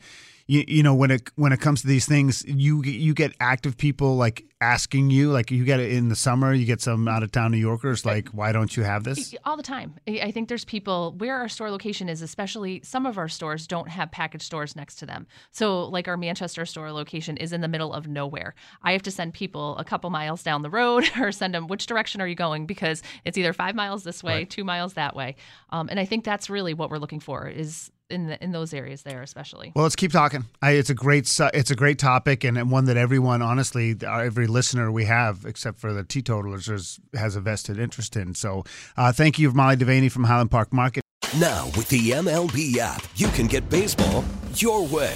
you, 0.47 0.63
you 0.67 0.83
know, 0.83 0.95
when 0.95 1.11
it, 1.11 1.29
when 1.35 1.51
it 1.51 1.59
comes 1.59 1.81
to 1.81 1.87
these 1.87 2.05
things, 2.05 2.43
you, 2.45 2.83
you 2.83 3.13
get 3.13 3.33
active 3.39 3.77
people 3.77 4.15
like 4.15 4.45
asking 4.61 5.09
you, 5.09 5.31
like 5.31 5.49
you 5.49 5.65
get 5.65 5.79
it 5.79 5.91
in 5.91 6.09
the 6.09 6.15
summer, 6.15 6.53
you 6.53 6.65
get 6.65 6.79
some 6.79 7.07
out 7.07 7.23
of 7.23 7.31
town 7.31 7.51
New 7.51 7.57
Yorkers, 7.57 8.05
like, 8.05 8.29
why 8.29 8.51
don't 8.51 8.77
you 8.77 8.83
have 8.83 9.03
this? 9.03 9.33
all 9.43 9.57
the 9.57 9.63
time. 9.63 9.95
I 10.07 10.31
think 10.31 10.49
there's 10.49 10.63
people 10.63 11.15
where 11.17 11.37
our 11.37 11.49
store 11.49 11.71
location 11.71 12.07
is, 12.07 12.21
especially 12.21 12.81
some 12.83 13.05
of 13.05 13.17
our 13.17 13.27
stores 13.27 13.65
don't 13.65 13.89
have 13.89 14.11
package 14.11 14.43
stores 14.43 14.75
next 14.75 14.95
to 14.97 15.05
them. 15.05 15.27
So, 15.51 15.85
like 15.85 16.07
our 16.07 16.17
Manchester 16.17 16.65
store 16.65 16.91
location 16.91 17.37
is 17.37 17.53
in 17.53 17.61
the 17.61 17.67
middle 17.67 17.91
of 17.91 18.07
nowhere. 18.07 18.53
I 18.83 18.91
have 18.93 19.01
to 19.03 19.11
send 19.11 19.33
people 19.33 19.75
a 19.77 19.83
couple 19.83 20.09
miles 20.09 20.43
down 20.43 20.61
the 20.61 20.69
road 20.69 21.09
or 21.19 21.31
send 21.31 21.55
them, 21.55 21.67
which 21.67 21.87
direction 21.87 22.21
are 22.21 22.27
you 22.27 22.35
going? 22.35 22.65
Because 22.65 23.01
it's 23.25 23.37
either 23.37 23.53
five 23.53 23.75
miles 23.75 24.03
this 24.03 24.23
way, 24.23 24.45
two 24.45 24.63
miles 24.63 24.93
that 24.93 25.15
way. 25.15 25.35
Um, 25.71 25.89
and 25.89 25.99
I 25.99 26.05
think 26.05 26.23
that's 26.23 26.49
really 26.49 26.73
what 26.73 26.89
we're 26.89 26.99
looking 26.99 27.19
for 27.19 27.47
is 27.47 27.91
in 28.11 28.27
the, 28.27 28.43
in 28.43 28.51
those 28.51 28.73
areas 28.73 29.03
there, 29.03 29.21
especially. 29.21 29.71
Well, 29.75 29.83
let's 29.83 29.95
keep 29.95 30.11
talking. 30.11 30.45
I, 30.61 30.71
it's 30.71 30.89
a 30.89 30.93
great 30.93 31.21
it's 31.53 31.71
a 31.71 31.75
great 31.75 31.99
topic 31.99 32.43
and, 32.43 32.57
and 32.57 32.69
one 32.69 32.85
that 32.85 32.97
everyone, 32.97 33.41
honestly, 33.41 33.95
uh, 34.03 34.19
every 34.19 34.47
listener 34.47 34.91
we 34.91 35.05
have, 35.05 35.45
except 35.45 35.79
for 35.79 35.93
the 35.93 36.03
teetotalers, 36.03 36.67
is, 36.67 36.99
has 37.13 37.35
a 37.35 37.41
vested 37.41 37.79
interest 37.79 38.15
in. 38.15 38.35
So, 38.35 38.63
uh, 38.97 39.11
thank 39.11 39.39
you, 39.39 39.51
Molly 39.51 39.77
Devaney 39.77 40.11
from 40.11 40.25
Highland 40.25 40.51
Park 40.51 40.73
Market. 40.73 41.03
Now, 41.39 41.67
with 41.77 41.87
the 41.87 42.11
MLB 42.11 42.77
app, 42.77 43.03
you 43.15 43.27
can 43.29 43.47
get 43.47 43.69
baseball 43.69 44.23
your 44.55 44.85
way. 44.87 45.15